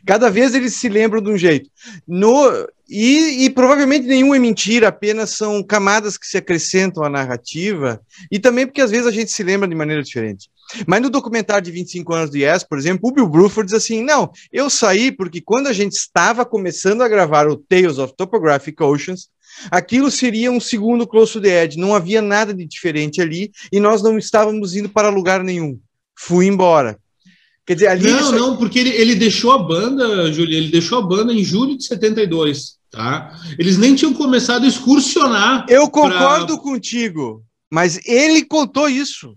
Cada 0.06 0.30
vez 0.30 0.54
eles 0.54 0.76
se 0.76 0.88
lembram 0.88 1.22
de 1.22 1.30
um 1.30 1.38
jeito. 1.38 1.70
No, 2.08 2.48
e, 2.88 3.46
e, 3.46 3.50
provavelmente 3.50 4.08
nenhum 4.08 4.34
é 4.34 4.40
mentira, 4.40 4.88
apenas 4.88 5.32
são 5.32 5.64
camadas 5.64 6.18
que 6.18 6.26
se 6.26 6.38
acrescentam 6.38 7.04
à 7.04 7.10
narrativa, 7.10 8.02
e 8.32 8.40
também 8.40 8.66
porque 8.66 8.82
às 8.82 8.92
vezes 8.92 9.08
a 9.08 9.12
gente 9.12 9.32
se 9.32 9.44
lembra 9.44 9.68
de 9.68 9.76
maneira 9.76 10.02
diferente. 10.02 10.50
Mas 10.86 11.02
no 11.02 11.10
documentário 11.10 11.64
de 11.64 11.72
25 11.72 12.14
anos 12.14 12.30
do 12.30 12.38
Yes, 12.38 12.64
por 12.64 12.78
exemplo, 12.78 13.10
o 13.10 13.14
Bill 13.14 13.28
Bruford 13.28 13.72
diz 13.72 13.78
assim: 13.78 14.04
não, 14.04 14.32
eu 14.52 14.70
saí 14.70 15.12
porque 15.12 15.42
quando 15.42 15.68
a 15.68 15.74
gente 15.74 15.94
estava 15.94 16.46
começando 16.46 17.02
a 17.02 17.08
gravar 17.08 17.48
o 17.48 17.58
Tales 17.58 17.98
of 17.98 18.14
Topographic 18.16 18.82
Oceans, 18.82 19.30
Aquilo 19.72 20.10
seria 20.10 20.52
um 20.52 20.60
segundo 20.60 21.08
Close 21.08 21.34
to 21.34 21.42
the 21.42 21.64
Edge, 21.64 21.78
não 21.78 21.96
havia 21.96 22.22
nada 22.22 22.54
de 22.54 22.66
diferente 22.66 23.22
ali 23.22 23.52
e 23.72 23.80
nós 23.80 24.02
não 24.02 24.18
estávamos 24.18 24.76
indo 24.76 24.90
para 24.90 25.10
lugar 25.10 25.44
nenhum. 25.44 25.80
Fui 26.18 26.48
embora. 26.48 26.98
Quer 27.66 27.76
dizer, 27.76 27.88
ali. 27.88 28.10
Não, 28.10 28.32
não, 28.32 28.58
porque 28.58 28.80
ele, 28.80 28.90
ele 28.90 29.14
deixou 29.14 29.52
a 29.52 29.60
banda, 29.60 30.34
Júlio, 30.34 30.58
ele 30.58 30.70
deixou 30.70 30.98
a 30.98 31.02
banda 31.04 31.32
em 31.32 31.44
julho 31.44 31.78
de 31.78 31.86
72, 31.86 32.78
tá? 32.90 33.40
Eles 33.60 33.78
nem 33.78 33.94
tinham 33.94 34.12
começado 34.12 34.64
a 34.64 34.68
excursionar. 34.68 35.66
Eu 35.70 35.88
concordo 35.88 36.56
pra... 36.56 36.64
contigo, 36.64 37.44
mas 37.72 38.00
ele 38.08 38.44
contou 38.44 38.90
isso. 38.90 39.36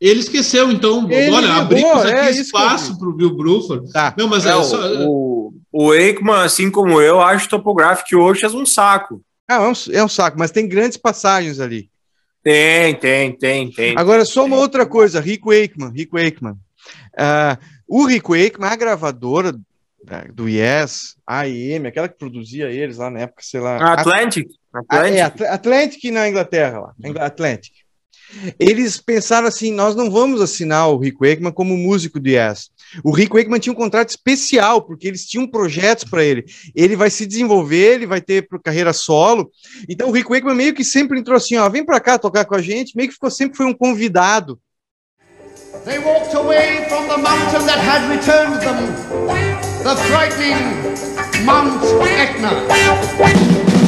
Ele 0.00 0.18
esqueceu, 0.18 0.72
então, 0.72 1.08
ele 1.08 1.30
olha, 1.30 1.54
abrimos 1.54 2.02
aqui 2.02 2.10
é 2.10 2.30
espaço 2.32 2.98
para 2.98 3.08
o 3.08 3.12
Bill 3.12 3.36
Bruford. 3.36 3.92
Tá. 3.92 4.12
Não, 4.18 4.26
mas 4.26 4.44
é, 4.44 4.48
é 4.48 4.62
só... 4.64 5.06
o, 5.06 5.54
o 5.70 5.92
Aikman, 5.92 6.42
assim 6.42 6.68
como 6.68 7.00
eu, 7.00 7.20
acho 7.20 7.48
Topographic 7.48 8.12
Oceans 8.16 8.54
um 8.54 8.66
saco. 8.66 9.22
Ah, 9.48 9.56
é 9.56 9.68
um, 9.68 9.72
é 9.92 10.04
um 10.04 10.08
saco, 10.08 10.38
mas 10.38 10.50
tem 10.50 10.68
grandes 10.68 10.96
passagens 10.96 11.60
ali. 11.60 11.90
Tem, 12.42 12.94
tem, 12.96 13.36
tem, 13.36 13.70
tem. 13.70 13.96
Agora, 13.96 14.24
só 14.24 14.44
uma 14.44 14.56
outra 14.56 14.84
coisa, 14.84 15.20
Rico 15.20 15.50
Wakeman, 15.50 15.92
Rico 15.92 16.18
Wakeman. 16.18 16.54
Uh, 17.14 17.56
o 17.86 18.04
Rico 18.04 18.36
Wakeman, 18.36 18.68
a 18.68 18.76
gravadora 18.76 19.52
do 20.32 20.48
Yes, 20.48 21.16
a 21.26 21.42
AM, 21.42 21.86
aquela 21.86 22.08
que 22.08 22.18
produzia 22.18 22.70
eles 22.70 22.96
lá 22.96 23.10
na 23.10 23.20
época, 23.20 23.42
sei 23.42 23.60
lá. 23.60 23.92
Atlantic? 23.92 24.48
Atlantic, 24.72 25.40
é, 25.40 25.48
Atlantic 25.48 26.04
na 26.10 26.28
Inglaterra, 26.28 26.80
lá. 26.80 26.94
Atlantic. 27.20 27.72
Eles 28.58 28.98
pensaram 28.98 29.46
assim: 29.46 29.72
nós 29.72 29.94
não 29.94 30.10
vamos 30.10 30.40
assinar 30.40 30.88
o 30.88 30.98
Rick 30.98 31.18
Wakeman 31.20 31.52
como 31.52 31.76
músico 31.76 32.18
do 32.18 32.28
Yes. 32.28 32.70
O 33.02 33.10
Rick 33.10 33.34
Wakeman 33.34 33.58
tinha 33.58 33.72
um 33.72 33.76
contrato 33.76 34.10
especial, 34.10 34.82
porque 34.82 35.08
eles 35.08 35.26
tinham 35.26 35.46
projetos 35.46 36.04
para 36.04 36.24
ele. 36.24 36.44
Ele 36.74 36.96
vai 36.96 37.10
se 37.10 37.26
desenvolver, 37.26 37.94
ele 37.94 38.06
vai 38.06 38.20
ter 38.20 38.46
carreira 38.62 38.92
solo. 38.92 39.50
Então 39.88 40.08
o 40.08 40.12
Rick 40.12 40.28
Wakeman 40.28 40.54
meio 40.54 40.74
que 40.74 40.84
sempre 40.84 41.18
entrou 41.18 41.36
assim: 41.36 41.56
ó, 41.56 41.68
vem 41.68 41.84
para 41.84 42.00
cá 42.00 42.18
tocar 42.18 42.44
com 42.44 42.54
a 42.54 42.62
gente, 42.62 42.96
meio 42.96 43.08
que 43.08 43.14
ficou 43.14 43.30
sempre 43.30 43.56
foi 43.56 43.66
um 43.66 43.74
convidado. 43.74 44.58
They 45.84 45.98
walked 45.98 46.34
away 46.34 46.84
from 46.88 47.08
the 47.08 47.16
mountain 47.16 47.66
that 47.66 47.78
had 47.78 48.08
returned 48.08 48.60
them, 48.60 48.92
the 49.82 49.96
frightening 50.06 50.92
Mount 51.44 51.82
Etna. 52.06 53.81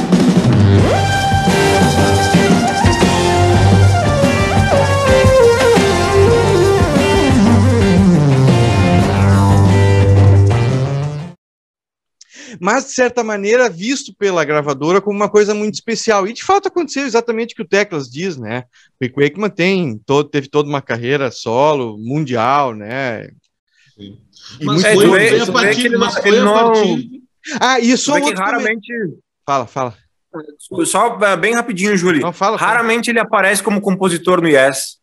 Mas 12.61 12.87
de 12.87 12.93
certa 12.93 13.23
maneira 13.23 13.69
visto 13.69 14.15
pela 14.15 14.45
gravadora 14.45 15.01
como 15.01 15.17
uma 15.17 15.29
coisa 15.29 15.55
muito 15.55 15.75
especial. 15.75 16.27
E 16.27 16.33
de 16.33 16.43
fato 16.43 16.69
aconteceu 16.69 17.05
exatamente 17.05 17.53
o 17.53 17.57
que 17.57 17.63
o 17.63 17.69
Teclas 17.69 18.09
diz, 18.09 18.37
né? 18.37 18.65
O 19.01 19.05
Rick 19.05 19.21
Wakeman 19.21 19.51
tem, 19.51 19.99
todo, 20.05 20.29
teve 20.29 20.49
toda 20.49 20.69
uma 20.69 20.83
carreira 20.83 21.31
solo, 21.31 21.99
mundial, 21.99 22.75
né? 22.75 23.29
Sim. 23.97 24.19
Mas 24.63 24.83
foi, 24.83 25.07
foi 25.07 25.41
a 25.41 25.53
partir, 25.53 25.99
mas 25.99 26.15
foi 26.19 26.39
a 26.39 26.45
partir... 26.45 27.11
Ah, 27.61 27.81
isso 27.81 28.15
é 28.17 28.35
raramente... 28.35 28.93
Fala, 29.47 29.67
fala. 29.67 29.95
Só 30.85 31.19
é, 31.23 31.37
bem 31.37 31.55
rapidinho, 31.55 31.97
Júlio. 31.97 32.21
Não, 32.21 32.33
fala, 32.33 32.57
Raramente 32.57 33.07
fala. 33.07 33.13
ele 33.13 33.21
aparece 33.21 33.63
como 33.63 33.81
compositor 33.81 34.41
no 34.41 34.49
Yes. 34.49 34.99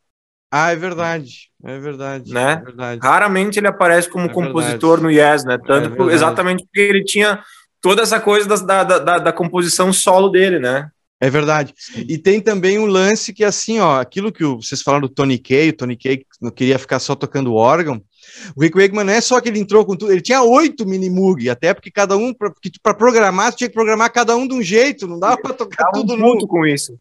Ah, 0.52 0.72
é 0.72 0.76
verdade. 0.76 1.50
É 1.64 1.80
verdade. 1.80 2.34
Né? 2.34 2.54
É 2.54 2.66
verdade. 2.66 3.00
Raramente 3.02 3.58
ele 3.58 3.68
aparece 3.68 4.10
como 4.10 4.26
é 4.26 4.30
compositor 4.30 5.00
verdade. 5.00 5.04
no 5.04 5.12
Yes, 5.12 5.46
né? 5.46 5.58
Tanto 5.66 6.10
é 6.10 6.14
exatamente 6.14 6.66
porque 6.66 6.82
ele 6.82 7.06
tinha 7.06 7.42
toda 7.80 8.02
essa 8.02 8.20
coisa 8.20 8.48
da, 8.48 8.84
da, 8.84 9.00
da, 9.00 9.18
da, 9.18 9.34
composição 9.34 9.94
solo 9.94 10.30
dele, 10.30 10.60
né? 10.60 10.90
É 11.22 11.30
verdade. 11.30 11.74
E 11.96 12.18
tem 12.18 12.42
também 12.42 12.80
um 12.80 12.86
lance 12.86 13.32
que, 13.32 13.44
assim, 13.44 13.80
ó, 13.80 14.00
aquilo 14.02 14.32
que 14.32 14.44
vocês 14.44 14.82
falaram 14.82 15.08
do 15.08 15.14
Tony 15.14 15.38
Kay, 15.38 15.70
o 15.70 15.74
Tony 15.74 15.96
Kay 15.96 16.26
não 16.42 16.50
queria 16.50 16.80
ficar 16.80 17.00
só 17.00 17.16
tocando 17.16 17.54
órgão, 17.54 18.02
O 18.56 18.62
Rick 18.62 18.76
Wakeman 18.76 19.06
não 19.06 19.14
é 19.14 19.22
só 19.22 19.40
que 19.40 19.48
ele 19.48 19.60
entrou 19.60 19.86
com 19.86 19.96
tudo, 19.96 20.12
ele 20.12 20.22
tinha 20.22 20.42
oito 20.42 20.86
mini 20.86 21.12
Moog, 21.12 21.48
até 21.48 21.76
porque 21.76 21.92
cada 21.92 22.18
um, 22.18 22.34
para 22.34 22.94
programar, 22.94 23.52
você 23.52 23.60
tinha 23.60 23.68
que 23.70 23.76
programar 23.76 24.12
cada 24.12 24.36
um 24.36 24.48
de 24.48 24.56
um 24.56 24.64
jeito, 24.64 25.08
não 25.08 25.20
dava 25.20 25.38
para 25.38 25.54
tocar 25.54 25.92
tudo 25.92 26.16
um 26.16 26.18
no. 26.18 26.48
com 26.48 26.66
isso. 26.66 26.98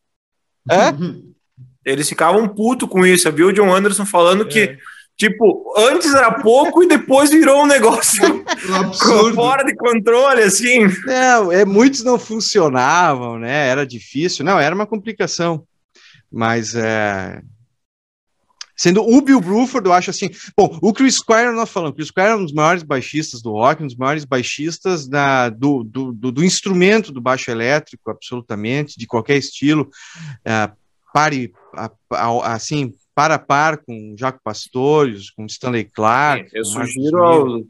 É? 0.71 0.93
Eles 1.85 2.09
ficavam 2.09 2.49
puto 2.49 2.87
com 2.87 3.07
isso. 3.07 3.29
Eu 3.29 3.33
vi 3.33 3.45
o 3.45 3.53
John 3.53 3.75
Anderson 3.75 4.05
falando 4.05 4.45
é. 4.45 4.47
que, 4.47 4.79
tipo, 5.17 5.73
antes 5.77 6.15
era 6.15 6.33
pouco 6.33 6.83
e 6.83 6.89
depois 6.89 7.31
virou 7.31 7.63
um 7.63 7.67
negócio 7.67 8.23
um 9.27 9.35
fora 9.35 9.65
de 9.65 9.75
controle, 9.75 10.43
assim. 10.43 10.87
Não, 11.05 11.53
é, 11.53 11.65
muitos 11.65 12.05
não 12.05 12.19
funcionavam, 12.19 13.39
né? 13.39 13.69
Era 13.69 13.87
difícil. 13.87 14.45
Não, 14.45 14.59
era 14.59 14.75
uma 14.75 14.87
complicação. 14.87 15.65
Mas 16.31 16.75
é, 16.75 17.43
Sendo 18.81 19.03
o 19.03 19.21
Bill 19.21 19.43
Bruford, 19.43 19.87
eu 19.87 19.93
acho 19.93 20.09
assim. 20.09 20.31
Bom, 20.57 20.79
o 20.81 20.91
Chris 20.95 21.17
Squire, 21.17 21.53
nós 21.53 21.69
falamos, 21.69 21.93
o 21.93 21.97
Chris 21.97 22.09
Squire 22.09 22.31
é 22.31 22.35
um 22.35 22.45
dos 22.45 22.55
maiores 22.55 22.83
baixistas 22.83 23.43
do 23.43 23.51
rock, 23.53 23.83
um 23.83 23.87
dos 23.87 23.95
maiores 23.95 24.25
baixistas 24.25 25.07
da, 25.07 25.51
do, 25.51 25.85
do, 25.85 26.13
do, 26.15 26.33
do 26.33 26.43
instrumento 26.43 27.13
do 27.13 27.21
baixo 27.21 27.51
elétrico, 27.51 28.11
absolutamente, 28.11 28.99
de 28.99 29.07
qualquer 29.07 29.37
estilo. 29.37 29.91
É, 30.43 30.71
pare, 31.13 31.53
a, 31.75 31.91
a, 32.13 32.53
assim, 32.55 32.93
para 33.15 33.35
a 33.35 33.39
par 33.39 33.79
com 33.79 34.15
Jaco 34.19 34.41
Pastores, 34.43 35.31
com 35.31 35.47
Stanley 35.47 35.85
Clark. 35.85 36.49
eu 36.53 36.65
sugiro 36.65 37.23
ao, 37.23 37.61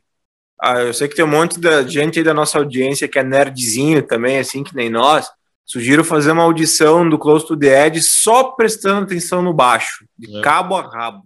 ah, 0.60 0.80
eu 0.80 0.92
sei 0.92 1.08
que 1.08 1.16
tem 1.16 1.24
um 1.24 1.28
monte 1.28 1.58
de 1.58 1.88
gente 1.88 2.18
aí 2.18 2.24
da 2.24 2.34
nossa 2.34 2.58
audiência 2.58 3.08
que 3.08 3.18
é 3.18 3.24
nerdzinho 3.24 4.06
também, 4.06 4.38
assim 4.38 4.62
que 4.62 4.76
nem 4.76 4.90
nós. 4.90 5.30
Sugiro 5.64 6.04
fazer 6.04 6.32
uma 6.32 6.42
audição 6.42 7.08
do 7.08 7.18
Close 7.18 7.46
to 7.46 7.56
the 7.56 7.86
Edge 7.86 8.02
só 8.02 8.44
prestando 8.44 9.04
atenção 9.04 9.40
no 9.40 9.54
baixo, 9.54 10.04
de 10.18 10.36
é. 10.36 10.42
cabo 10.42 10.76
a 10.76 10.82
rabo. 10.82 11.24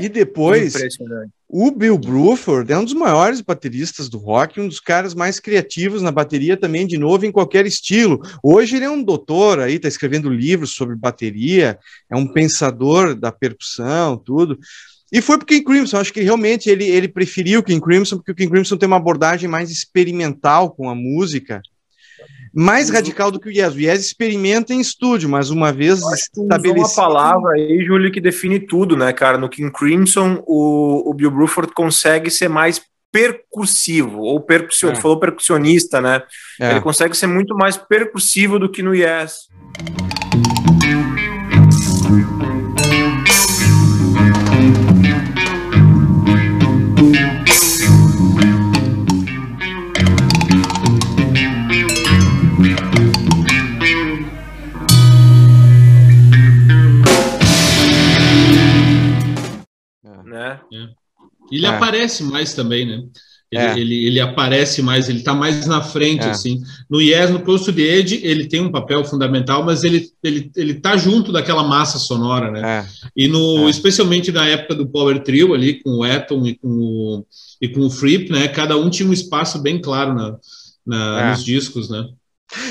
E 0.00 0.08
depois, 0.08 0.74
o 1.48 1.70
Bill 1.70 1.98
Bruford 1.98 2.72
é 2.72 2.78
um 2.78 2.84
dos 2.84 2.94
maiores 2.94 3.40
bateristas 3.40 4.08
do 4.08 4.18
rock, 4.18 4.60
um 4.60 4.68
dos 4.68 4.80
caras 4.80 5.14
mais 5.14 5.40
criativos 5.40 6.00
na 6.00 6.12
bateria 6.12 6.56
também, 6.56 6.86
de 6.86 6.96
novo, 6.96 7.26
em 7.26 7.32
qualquer 7.32 7.66
estilo. 7.66 8.20
Hoje 8.42 8.76
ele 8.76 8.84
é 8.84 8.90
um 8.90 9.02
doutor 9.02 9.58
aí, 9.58 9.74
está 9.74 9.88
escrevendo 9.88 10.30
livros 10.30 10.70
sobre 10.70 10.94
bateria, 10.94 11.78
é 12.10 12.16
um 12.16 12.26
pensador 12.26 13.14
da 13.14 13.32
percussão, 13.32 14.16
tudo. 14.16 14.58
E 15.12 15.20
foi 15.20 15.38
porque 15.38 15.56
o 15.56 15.58
King 15.58 15.64
Crimson, 15.64 15.96
acho 15.96 16.12
que 16.12 16.20
realmente 16.20 16.70
ele, 16.70 16.84
ele 16.84 17.08
preferiu 17.08 17.60
o 17.60 17.62
King 17.64 17.80
Crimson, 17.80 18.16
porque 18.16 18.30
o 18.30 18.34
King 18.34 18.50
Crimson 18.50 18.76
tem 18.76 18.86
uma 18.86 18.96
abordagem 18.96 19.48
mais 19.48 19.70
experimental 19.70 20.70
com 20.70 20.88
a 20.88 20.94
música, 20.94 21.60
mais 22.52 22.88
uhum. 22.88 22.96
radical 22.96 23.30
do 23.30 23.38
que 23.38 23.48
o 23.48 23.52
Yes. 23.52 23.74
O 23.74 23.80
Yes 23.80 24.06
experimenta 24.06 24.74
em 24.74 24.80
estúdio, 24.80 25.28
mas 25.28 25.50
uma 25.50 25.72
vez 25.72 26.00
estabelecido... 26.00 26.78
uma 26.80 26.94
palavra 26.94 27.52
aí, 27.54 27.84
Júlio, 27.84 28.10
que 28.10 28.20
define 28.20 28.58
tudo, 28.58 28.96
né, 28.96 29.12
cara? 29.12 29.38
No 29.38 29.48
King 29.48 29.72
Crimson, 29.72 30.42
o, 30.46 31.10
o 31.10 31.14
Bill 31.14 31.30
Bruford 31.30 31.72
consegue 31.72 32.30
ser 32.30 32.48
mais 32.48 32.80
percussivo, 33.12 34.20
ou 34.20 34.40
percussion, 34.40 34.90
é. 34.90 34.94
falou 34.94 35.18
percussionista, 35.18 36.00
né? 36.00 36.22
É. 36.60 36.72
Ele 36.72 36.80
consegue 36.80 37.16
ser 37.16 37.26
muito 37.26 37.56
mais 37.56 37.76
percussivo 37.76 38.58
do 38.58 38.70
que 38.70 38.82
no 38.82 38.94
Yes. 38.94 39.48
Ele 61.50 61.66
é. 61.66 61.68
aparece 61.68 62.22
mais 62.22 62.54
também, 62.54 62.86
né? 62.86 63.02
Ele, 63.50 63.62
é. 63.62 63.78
ele, 63.78 64.06
ele, 64.06 64.20
aparece 64.20 64.80
mais, 64.80 65.08
ele 65.08 65.18
está 65.18 65.34
mais 65.34 65.66
na 65.66 65.82
frente, 65.82 66.24
é. 66.24 66.30
assim. 66.30 66.60
No 66.88 67.00
Yes, 67.00 67.30
no 67.30 67.40
Close 67.40 67.64
to 67.64 67.72
the 67.72 67.82
Edge, 67.82 68.20
ele 68.22 68.46
tem 68.46 68.60
um 68.60 68.70
papel 68.70 69.04
fundamental, 69.04 69.64
mas 69.64 69.82
ele, 69.82 70.08
ele, 70.22 70.52
ele 70.54 70.74
tá 70.74 70.96
junto 70.96 71.32
daquela 71.32 71.64
massa 71.64 71.98
sonora, 71.98 72.52
né? 72.52 72.78
É. 72.78 72.86
E 73.16 73.26
no, 73.26 73.66
é. 73.66 73.70
especialmente 73.70 74.30
na 74.30 74.46
época 74.46 74.76
do 74.76 74.86
Power 74.86 75.20
Trio 75.24 75.52
ali, 75.52 75.82
com 75.82 75.90
o 75.90 76.06
Eton 76.06 76.46
e 76.46 76.54
com 76.54 76.68
o, 76.68 77.26
e 77.60 77.68
com 77.68 77.80
o 77.80 77.90
Fripp, 77.90 78.30
né? 78.30 78.46
Cada 78.46 78.76
um 78.76 78.88
tinha 78.88 79.08
um 79.08 79.12
espaço 79.12 79.58
bem 79.58 79.80
claro 79.80 80.14
na, 80.14 80.36
na 80.86 81.20
é. 81.20 81.30
nos 81.30 81.44
discos, 81.44 81.90
né? 81.90 82.06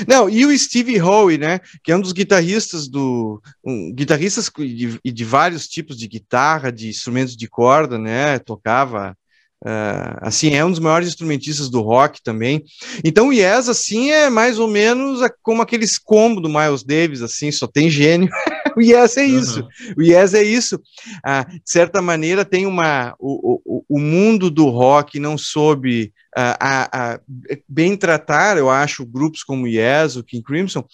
Não, 0.06 0.28
e 0.28 0.44
o 0.44 0.58
Steve 0.58 1.00
Howe, 1.00 1.38
né, 1.38 1.60
que 1.82 1.92
é 1.92 1.96
um 1.96 2.00
dos 2.00 2.12
guitarristas 2.12 2.88
do 2.88 3.40
um, 3.64 3.92
guitarristas 3.92 4.50
de, 4.56 5.00
de, 5.02 5.24
vários 5.24 5.68
tipos 5.68 5.96
de 5.96 6.06
guitarra, 6.06 6.70
de 6.70 6.88
instrumentos 6.88 7.36
de 7.36 7.48
corda, 7.48 7.98
né, 7.98 8.38
tocava 8.38 9.16
uh, 9.64 10.18
assim, 10.20 10.54
é 10.54 10.64
um 10.64 10.70
dos 10.70 10.80
maiores 10.80 11.08
instrumentistas 11.08 11.70
do 11.70 11.80
rock 11.80 12.22
também. 12.22 12.64
Então 13.04 13.28
o 13.28 13.32
Yes 13.32 13.68
assim 13.68 14.10
é 14.10 14.28
mais 14.28 14.58
ou 14.58 14.68
menos 14.68 15.20
como 15.42 15.62
aqueles 15.62 15.98
combo 15.98 16.40
do 16.40 16.48
Miles 16.48 16.82
Davis 16.82 17.22
assim, 17.22 17.50
só 17.50 17.66
tem 17.66 17.90
gênio. 17.90 18.28
o 18.76 18.80
Yes 18.80 19.16
é 19.16 19.24
isso. 19.24 19.60
Uhum. 19.60 19.94
O 19.98 20.02
Yes 20.02 20.34
é 20.34 20.42
isso. 20.42 20.80
Ah, 21.24 21.44
de 21.44 21.60
certa 21.64 22.00
maneira 22.00 22.44
tem 22.44 22.66
uma 22.66 23.14
o, 23.18 23.60
o, 23.64 23.84
o 23.88 23.98
mundo 23.98 24.50
do 24.50 24.68
rock 24.68 25.18
não 25.18 25.36
soube 25.36 26.12
a, 26.36 27.14
a, 27.14 27.20
bem 27.68 27.96
tratar, 27.96 28.56
eu 28.56 28.70
acho, 28.70 29.04
grupos 29.04 29.42
como 29.42 29.66
Yes, 29.66 30.16
o 30.16 30.22
King 30.22 30.42
Crimson, 30.42 30.84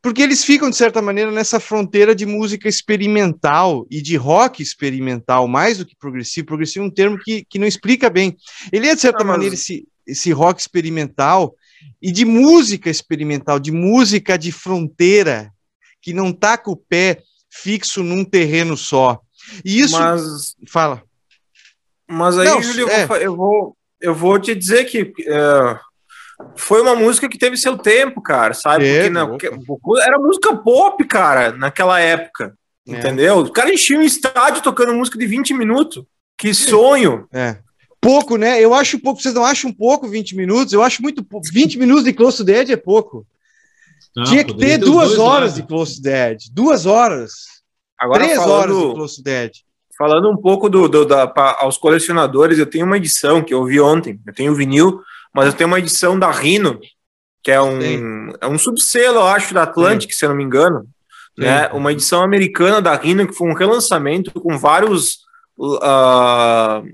porque 0.00 0.22
eles 0.22 0.44
ficam, 0.44 0.70
de 0.70 0.76
certa 0.76 1.02
maneira, 1.02 1.30
nessa 1.30 1.60
fronteira 1.60 2.14
de 2.14 2.24
música 2.24 2.68
experimental 2.68 3.86
e 3.90 4.00
de 4.00 4.16
rock 4.16 4.62
experimental, 4.62 5.46
mais 5.46 5.78
do 5.78 5.86
que 5.86 5.96
progressivo. 5.96 6.46
Progressivo 6.46 6.84
é 6.84 6.88
um 6.88 6.90
termo 6.90 7.18
que, 7.18 7.44
que 7.48 7.58
não 7.58 7.66
explica 7.66 8.08
bem. 8.08 8.36
Ele 8.72 8.88
é, 8.88 8.94
de 8.94 9.00
certa 9.00 9.22
maneira, 9.22 9.54
esse, 9.54 9.86
esse 10.06 10.32
rock 10.32 10.60
experimental 10.60 11.54
e 12.00 12.10
de 12.10 12.24
música 12.24 12.88
experimental, 12.88 13.58
de 13.58 13.72
música 13.72 14.38
de 14.38 14.50
fronteira, 14.50 15.52
que 16.06 16.12
não 16.12 16.28
está 16.28 16.56
com 16.56 16.70
o 16.70 16.76
pé 16.76 17.20
fixo 17.50 18.00
num 18.00 18.24
terreno 18.24 18.76
só. 18.76 19.20
E 19.64 19.80
isso. 19.80 19.98
Mas... 19.98 20.54
Fala. 20.68 21.02
Mas 22.08 22.38
aí, 22.38 22.46
não, 22.46 22.62
Júlio, 22.62 22.88
é... 22.88 23.08
eu 23.24 23.34
vou 23.34 23.76
eu 24.00 24.14
vou 24.14 24.38
te 24.38 24.54
dizer 24.54 24.84
que 24.84 25.12
é, 25.26 25.78
foi 26.54 26.80
uma 26.80 26.94
música 26.94 27.28
que 27.28 27.36
teve 27.36 27.56
seu 27.56 27.76
tempo, 27.76 28.22
cara, 28.22 28.54
sabe? 28.54 28.88
Porque 28.88 29.10
não, 29.10 29.36
era 30.00 30.16
música 30.16 30.54
pop, 30.54 31.04
cara, 31.08 31.50
naquela 31.50 31.98
época. 31.98 32.56
É. 32.86 32.92
Entendeu? 32.92 33.38
O 33.38 33.50
cara 33.50 33.74
enchia 33.74 33.98
um 33.98 34.02
estádio 34.02 34.62
tocando 34.62 34.94
música 34.94 35.18
de 35.18 35.26
20 35.26 35.54
minutos. 35.54 36.04
Que 36.38 36.54
sonho! 36.54 37.26
É. 37.32 37.56
Pouco, 38.00 38.36
né? 38.36 38.62
Eu 38.62 38.72
acho 38.74 39.00
pouco. 39.00 39.20
Vocês 39.20 39.34
não 39.34 39.44
acham 39.44 39.72
pouco 39.72 40.06
20 40.06 40.36
minutos? 40.36 40.72
Eu 40.72 40.84
acho 40.84 41.02
muito 41.02 41.24
pouco. 41.24 41.48
20 41.52 41.80
minutos 41.80 42.04
de 42.04 42.12
Close 42.12 42.36
to 42.36 42.44
Dead 42.44 42.70
é 42.70 42.76
pouco. 42.76 43.26
Não, 44.16 44.24
Tinha 44.24 44.42
que 44.42 44.54
ter 44.54 44.78
duas 44.78 45.18
horas 45.18 45.54
de 45.54 45.62
Close 45.62 46.00
Dead. 46.00 46.38
Duas 46.50 46.86
horas. 46.86 47.32
Agora, 47.98 48.24
Três 48.24 48.38
falando, 48.38 48.52
horas 48.52 48.76
de 48.76 48.94
Close 48.94 49.22
Dead. 49.22 49.52
Falando 49.98 50.30
um 50.30 50.36
pouco 50.36 50.70
do, 50.70 50.88
do 50.88 51.04
da, 51.04 51.26
pra, 51.26 51.56
aos 51.60 51.76
colecionadores, 51.76 52.58
eu 52.58 52.66
tenho 52.66 52.86
uma 52.86 52.96
edição 52.96 53.42
que 53.42 53.52
eu 53.52 53.64
vi 53.64 53.78
ontem, 53.78 54.18
eu 54.26 54.32
tenho 54.32 54.54
vinil, 54.54 55.02
mas 55.34 55.46
eu 55.46 55.52
tenho 55.52 55.68
uma 55.68 55.78
edição 55.78 56.18
da 56.18 56.30
Rhino, 56.30 56.80
que 57.42 57.50
é 57.50 57.60
um, 57.60 58.30
é 58.40 58.46
um 58.46 58.58
subselo, 58.58 59.18
eu 59.18 59.26
acho, 59.26 59.52
da 59.52 59.62
Atlantic, 59.64 60.10
Sim. 60.12 60.18
se 60.18 60.24
eu 60.24 60.30
não 60.30 60.36
me 60.36 60.44
engano. 60.44 60.86
Né? 61.36 61.68
Uma 61.68 61.92
edição 61.92 62.22
americana 62.22 62.80
da 62.80 62.94
Rhino, 62.94 63.26
que 63.26 63.34
foi 63.34 63.48
um 63.48 63.54
relançamento 63.54 64.32
com 64.40 64.58
vários. 64.58 65.18
Uh, 65.58 66.84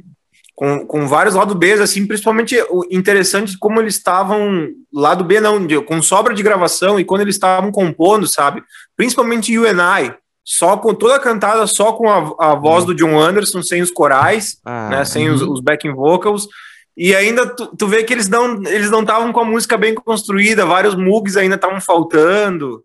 com, 0.54 0.86
com 0.86 1.06
vários 1.06 1.34
lado 1.34 1.54
B, 1.54 1.72
assim, 1.74 2.06
principalmente 2.06 2.56
interessante 2.90 3.58
como 3.58 3.80
eles 3.80 3.96
estavam 3.96 4.68
lado 4.92 5.24
B 5.24 5.40
não, 5.40 5.66
com 5.82 6.02
sobra 6.02 6.34
de 6.34 6.42
gravação 6.42 7.00
e 7.00 7.04
quando 7.04 7.22
eles 7.22 7.36
estavam 7.36 7.72
compondo, 7.72 8.26
sabe? 8.26 8.62
Principalmente 8.96 9.52
You 9.52 9.66
and 9.66 10.00
I, 10.00 10.14
só 10.44 10.76
com 10.76 10.94
toda 10.94 11.16
a 11.16 11.20
cantada, 11.20 11.66
só 11.66 11.92
com 11.92 12.08
a, 12.08 12.50
a 12.52 12.54
voz 12.54 12.84
hum. 12.84 12.88
do 12.88 12.94
John 12.94 13.18
Anderson, 13.18 13.62
sem 13.62 13.80
os 13.80 13.90
corais, 13.90 14.58
ah, 14.64 14.88
né, 14.88 15.04
sem 15.04 15.30
os, 15.30 15.40
uhum. 15.42 15.52
os 15.52 15.60
backing 15.60 15.94
vocals. 15.94 16.48
E 16.96 17.14
ainda 17.14 17.46
tu, 17.46 17.74
tu 17.76 17.86
vê 17.86 18.04
que 18.04 18.12
eles 18.12 18.28
não 18.28 18.62
eles 18.66 18.90
não 18.90 19.00
estavam 19.00 19.32
com 19.32 19.40
a 19.40 19.44
música 19.44 19.78
bem 19.78 19.94
construída, 19.94 20.66
vários 20.66 20.94
mugs 20.94 21.36
ainda 21.36 21.54
estavam 21.54 21.80
faltando. 21.80 22.84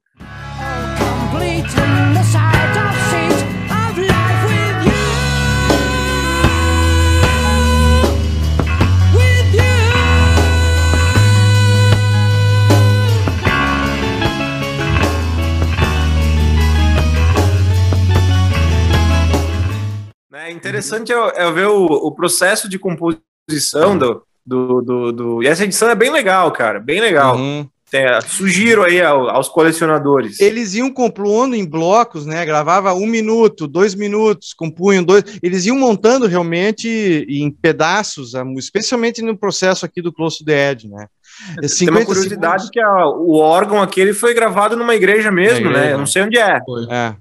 Interessante 20.67 21.13
é, 21.13 21.33
é 21.35 21.51
ver 21.51 21.67
o, 21.67 21.85
o, 21.85 22.11
processo 22.11 22.69
de 22.69 22.77
composição 22.77 23.97
do, 23.97 24.23
do, 24.45 24.81
do, 24.81 25.11
do, 25.11 25.43
E 25.43 25.47
essa 25.47 25.63
edição 25.63 25.89
é 25.89 25.95
bem 25.95 26.11
legal, 26.11 26.51
cara, 26.51 26.79
bem 26.79 26.99
legal. 26.99 27.37
Uhum. 27.37 27.67
É, 27.91 28.19
sugiro 28.19 28.83
aí 28.83 29.01
aos 29.01 29.47
colecionadores. 29.47 30.41
Eles 30.41 30.73
iam 30.73 30.91
compondo 30.91 31.55
em 31.55 31.65
blocos, 31.65 32.25
né? 32.25 32.45
Gravava 32.45 32.93
um 32.93 33.07
minuto, 33.07 33.65
dois 33.65 33.95
minutos, 33.95 34.53
compunham 34.53 35.01
dois. 35.01 35.23
Eles 35.41 35.65
iam 35.65 35.77
montando 35.77 36.27
realmente 36.27 37.25
em 37.29 37.49
pedaços, 37.49 38.33
especialmente 38.57 39.21
no 39.21 39.37
processo 39.37 39.85
aqui 39.85 40.01
do 40.01 40.11
Close 40.11 40.39
to 40.39 40.45
the 40.45 40.71
Edge, 40.71 40.89
né? 40.89 41.07
Tem 41.77 41.89
uma 41.89 42.03
curiosidade 42.03 42.63
segundos. 42.63 42.69
que 42.71 42.79
a, 42.79 43.07
o 43.07 43.37
órgão 43.37 43.81
aqui 43.81 44.01
ele 44.01 44.13
foi 44.13 44.33
gravado 44.33 44.75
numa 44.75 44.95
igreja 44.95 45.31
mesmo, 45.31 45.67
igreja. 45.67 45.79
né? 45.79 45.93
Eu 45.93 45.97
não 45.97 46.07
sei 46.07 46.23
onde 46.23 46.37
é. 46.37 46.59
Foi. 46.65 46.87
É. 46.89 47.15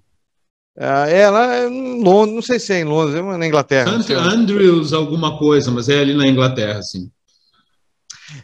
É, 0.79 1.21
é 1.21 1.31
lá 1.31 1.67
em 1.67 2.03
Londres, 2.03 2.35
não 2.35 2.43
sei 2.43 2.59
se 2.59 2.73
é 2.73 2.81
em 2.81 2.85
Londres, 2.85 3.17
é 3.17 3.23
na 3.23 3.47
Inglaterra. 3.47 3.91
Andrews, 4.15 4.93
alguma 4.93 5.39
coisa, 5.39 5.71
mas 5.71 5.89
é 5.89 6.01
ali 6.01 6.15
na 6.15 6.27
Inglaterra, 6.27 6.83
sim. 6.83 7.11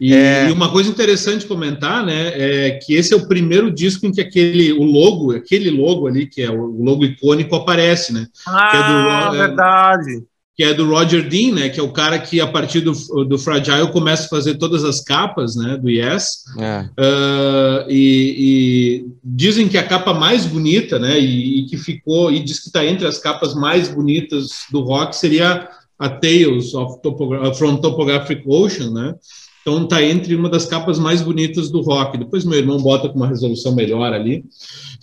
E, 0.01 0.15
é... 0.15 0.49
e, 0.49 0.53
uma 0.53 0.71
coisa 0.71 0.89
interessante 0.89 1.47
comentar, 1.47 2.05
né, 2.07 2.33
é 2.35 2.71
que 2.79 2.95
esse 2.95 3.13
é 3.13 3.17
o 3.17 3.27
primeiro 3.27 3.71
disco 3.71 4.07
em 4.07 4.13
que 4.13 4.21
aquele 4.21 4.73
o 4.73 4.85
logo, 4.85 5.33
aquele 5.33 5.71
logo 5.71 6.07
ali 6.07 6.27
que 6.27 6.41
é 6.41 6.51
o 6.51 6.83
logo 6.83 7.05
icônico 7.05 7.55
aparece, 7.57 8.13
né? 8.13 8.27
Ah, 8.47 8.71
que 8.71 8.77
é 8.77 8.83
do, 8.83 9.37
é, 9.37 9.47
verdade. 9.47 10.25
Que 10.55 10.65
é 10.65 10.75
do 10.75 10.89
Roger 10.89 11.27
Dean, 11.29 11.55
né? 11.55 11.69
Que 11.69 11.81
é 11.81 11.83
o 11.83 11.93
cara 11.93 12.19
que 12.19 12.41
a 12.41 12.47
partir 12.47 12.81
do, 12.81 12.93
do 13.25 13.39
Fragile 13.39 13.91
começa 13.91 14.27
a 14.27 14.29
fazer 14.29 14.57
todas 14.57 14.85
as 14.85 15.01
capas, 15.01 15.57
né? 15.57 15.79
Do 15.79 15.89
Yes. 15.89 16.45
É. 16.59 16.81
Uh, 16.99 17.91
e, 17.91 18.35
e, 18.39 19.07
dizem 19.25 19.69
que 19.69 19.79
a 19.79 19.87
capa 19.87 20.13
mais 20.13 20.45
bonita, 20.45 20.99
né? 20.99 21.19
E, 21.19 21.61
e 21.61 21.67
que 21.67 21.77
ficou 21.77 22.31
e 22.31 22.39
diz 22.41 22.61
que 22.61 22.67
está 22.67 22.85
entre 22.85 23.07
as 23.07 23.19
capas 23.19 23.55
mais 23.55 23.89
bonitas 23.89 24.51
do 24.71 24.81
rock 24.81 25.17
seria 25.17 25.69
a 25.99 26.09
Tales 26.09 26.75
of 26.75 27.01
Topogra 27.01 27.55
from 27.55 27.77
Topographic 27.77 28.43
Ocean, 28.47 28.91
né? 28.91 29.15
Então 29.63 29.87
tá 29.87 30.03
entre 30.03 30.35
uma 30.35 30.49
das 30.49 30.67
capas 30.67 30.99
mais 30.99 31.23
bonitas 31.23 31.71
do 31.71 31.81
rock. 31.81 32.19
Depois 32.19 32.45
meu 32.45 32.59
irmão 32.59 32.79
bota 32.79 33.09
com 33.09 33.17
uma 33.17 33.29
resolução 33.29 33.75
melhor 33.75 34.13
ali. 34.13 34.45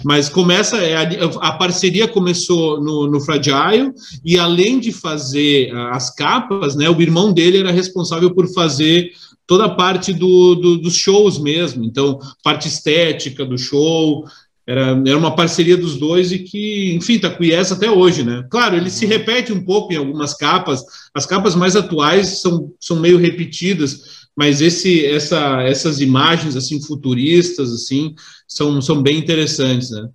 Mas 0.03 0.29
começa 0.29 0.77
é, 0.77 0.95
a, 0.97 1.51
parceria 1.53 2.07
começou 2.07 2.81
no, 2.81 3.07
no 3.07 3.21
Fragile 3.21 3.91
e 4.23 4.37
além 4.37 4.79
de 4.79 4.91
fazer 4.91 5.71
as 5.91 6.13
capas, 6.13 6.75
né, 6.75 6.89
o 6.89 7.01
irmão 7.01 7.31
dele 7.31 7.59
era 7.59 7.71
responsável 7.71 8.33
por 8.33 8.47
fazer 8.53 9.11
toda 9.47 9.65
a 9.65 9.69
parte 9.69 10.13
do, 10.13 10.55
do, 10.55 10.77
dos 10.77 10.95
shows 10.95 11.39
mesmo. 11.39 11.83
Então 11.83 12.19
parte 12.43 12.67
estética 12.67 13.45
do 13.45 13.57
show, 13.57 14.25
era, 14.69 15.01
era 15.03 15.17
uma 15.17 15.35
parceria 15.35 15.75
dos 15.75 15.97
dois 15.97 16.31
e 16.31 16.37
que, 16.37 16.93
enfim, 16.93 17.17
tá 17.17 17.27
com 17.27 17.43
o 17.43 17.73
até 17.73 17.89
hoje, 17.89 18.23
né? 18.23 18.45
Claro, 18.51 18.75
ele 18.75 18.91
se 18.91 19.03
repete 19.03 19.51
um 19.51 19.65
pouco 19.65 19.91
em 19.91 19.95
algumas 19.95 20.35
capas, 20.35 20.83
as 21.11 21.25
capas 21.25 21.55
mais 21.55 21.75
atuais 21.75 22.39
são, 22.39 22.71
são 22.79 22.99
meio 22.99 23.17
repetidas, 23.17 24.18
mas 24.39 24.61
esse, 24.61 25.05
essa, 25.05 25.61
essas 25.63 25.99
imagens 25.99 26.55
assim 26.55 26.81
futuristas 26.81 27.73
assim 27.73 28.15
são, 28.47 28.81
são 28.81 29.03
bem 29.03 29.17
interessantes, 29.17 29.91
né? 29.91 30.07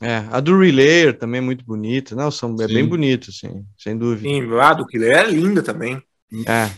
É, 0.00 0.24
a 0.30 0.40
do 0.40 0.58
Relayer 0.58 1.18
também 1.18 1.36
é 1.36 1.42
muito 1.42 1.66
bonita, 1.66 2.16
não, 2.16 2.30
são 2.30 2.56
é 2.60 2.66
bem 2.66 2.86
bonito, 2.86 3.30
sim, 3.30 3.62
sem 3.76 3.94
dúvida. 3.94 4.26
Sim, 4.26 4.58
a 4.58 4.72
do 4.72 4.86
Relayer 4.90 5.18
é 5.18 5.30
linda 5.30 5.62
também. 5.62 6.00
É. 6.46 6.70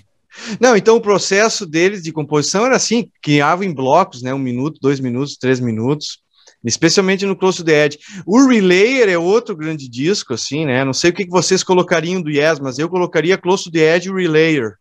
Não, 0.58 0.76
então 0.76 0.96
o 0.96 1.00
processo 1.00 1.64
deles 1.64 2.02
de 2.02 2.10
composição 2.10 2.66
era 2.66 2.74
assim, 2.74 3.08
criava 3.22 3.64
em 3.64 3.72
blocos, 3.72 4.20
né, 4.20 4.34
um 4.34 4.38
minuto, 4.38 4.80
dois 4.82 4.98
minutos, 4.98 5.36
três 5.36 5.60
minutos, 5.60 6.18
especialmente 6.64 7.24
no 7.24 7.36
Close 7.36 7.58
to 7.58 7.64
the 7.64 7.84
Edge. 7.86 7.98
O 8.26 8.48
Relayer 8.48 9.08
é 9.08 9.16
outro 9.16 9.54
grande 9.54 9.88
disco, 9.88 10.34
assim, 10.34 10.66
né, 10.66 10.84
não 10.84 10.92
sei 10.92 11.10
o 11.10 11.14
que 11.14 11.28
vocês 11.28 11.62
colocariam 11.62 12.20
do 12.20 12.30
Yes, 12.30 12.58
mas 12.58 12.80
eu 12.80 12.88
colocaria 12.88 13.38
Close 13.38 13.62
to 13.62 13.70
the 13.70 13.94
Edge 13.94 14.08
e 14.08 14.12
Relayer. 14.12 14.72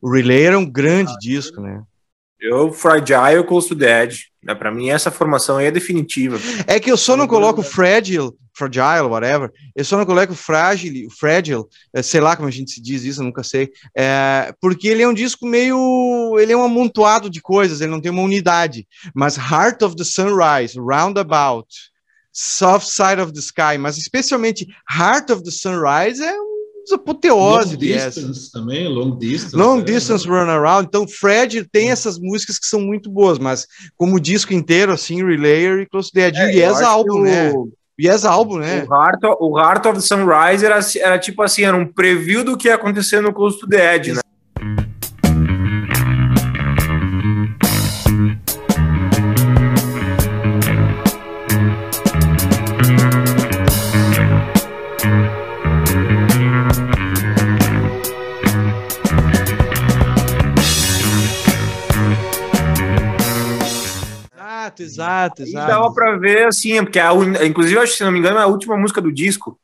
O 0.00 0.10
Relay 0.10 0.44
era 0.44 0.58
um 0.58 0.70
grande 0.70 1.12
ah, 1.12 1.18
disco, 1.20 1.60
né? 1.60 1.82
Eu, 2.40 2.72
Fragile, 2.72 3.44
Close 3.46 3.68
to 3.68 3.74
Dead. 3.74 4.16
Né? 4.42 4.54
Para 4.54 4.70
mim, 4.70 4.88
essa 4.88 5.10
formação 5.10 5.58
aí 5.58 5.66
é 5.66 5.70
definitiva. 5.70 6.38
É 6.66 6.80
que 6.80 6.90
eu 6.90 6.96
só 6.96 7.16
não 7.16 7.26
coloco 7.26 7.62
Fragile, 7.62 8.30
Fragile, 8.54 9.08
whatever. 9.08 9.50
Eu 9.76 9.84
só 9.84 9.98
não 9.98 10.06
coloco 10.06 10.34
Fragile, 10.34 11.08
Fragile, 11.10 11.64
é, 11.92 12.02
sei 12.02 12.20
lá 12.20 12.34
como 12.34 12.48
a 12.48 12.50
gente 12.50 12.70
se 12.70 12.80
diz 12.80 13.04
isso, 13.04 13.20
eu 13.20 13.24
nunca 13.24 13.42
sei. 13.42 13.70
É, 13.94 14.54
porque 14.60 14.88
ele 14.88 15.02
é 15.02 15.08
um 15.08 15.14
disco 15.14 15.46
meio. 15.46 16.38
Ele 16.38 16.52
é 16.52 16.56
um 16.56 16.64
amontoado 16.64 17.28
de 17.28 17.42
coisas, 17.42 17.80
ele 17.80 17.90
não 17.90 18.00
tem 18.00 18.10
uma 18.10 18.22
unidade. 18.22 18.88
Mas 19.14 19.36
Heart 19.36 19.82
of 19.82 19.96
the 19.96 20.04
Sunrise, 20.04 20.78
Roundabout, 20.78 21.68
Soft 22.32 22.86
Side 22.86 23.20
of 23.20 23.32
the 23.32 23.40
Sky, 23.40 23.76
mas 23.78 23.98
especialmente 23.98 24.66
Heart 24.90 25.30
of 25.30 25.42
the 25.42 25.50
Sunrise 25.50 26.22
é 26.22 26.40
um 26.40 26.49
apoteose 26.94 27.74
long 27.74 27.78
distance 27.78 28.52
também, 28.52 28.88
long 28.88 29.18
distance. 29.18 29.56
Long 29.56 29.80
é, 29.80 29.82
distance 29.82 30.28
né? 30.28 30.32
run 30.32 30.50
around. 30.50 30.86
Então, 30.86 31.06
Fred 31.06 31.64
tem 31.70 31.90
essas 31.90 32.18
músicas 32.18 32.58
que 32.58 32.66
são 32.66 32.80
muito 32.80 33.10
boas, 33.10 33.38
mas 33.38 33.66
como 33.96 34.20
disco 34.20 34.52
inteiro, 34.52 34.92
assim, 34.92 35.24
Relayer 35.24 35.80
e 35.80 35.86
Close 35.86 36.10
to 36.10 36.14
the 36.14 36.28
Edge, 36.28 36.40
é, 36.40 36.54
e 36.54 36.58
Yes 36.58 36.80
álbum, 36.80 37.22
né? 37.22 37.52
O... 37.52 37.68
Yes 38.00 38.24
álbum, 38.24 38.58
né? 38.58 38.86
O 38.88 38.94
Heart, 38.94 39.20
o 39.40 39.58
Heart 39.58 39.86
of 39.86 39.94
the 39.96 40.00
Sunrise 40.00 40.64
era, 40.64 40.80
era 40.96 41.18
tipo 41.18 41.42
assim, 41.42 41.64
era 41.64 41.76
um 41.76 41.86
preview 41.86 42.42
do 42.42 42.56
que 42.56 42.68
ia 42.68 42.74
acontecer 42.74 43.20
no 43.20 43.32
Close 43.32 43.60
to 43.60 43.68
the 43.68 43.96
Edge, 43.96 44.12
né? 44.12 44.20
Exato, 64.82 65.42
exato, 65.42 65.42
exato. 65.42 65.70
E 65.70 65.74
dava 65.74 65.92
para 65.92 66.16
ver 66.16 66.46
assim, 66.46 66.82
porque 66.82 66.98
a, 66.98 67.12
inclusive, 67.44 67.78
acho 67.78 67.92
que 67.92 67.98
se 67.98 68.04
não 68.04 68.12
me 68.12 68.18
engano, 68.18 68.38
é 68.38 68.42
a 68.42 68.46
última 68.46 68.76
música 68.76 69.00
do 69.00 69.12
disco. 69.12 69.58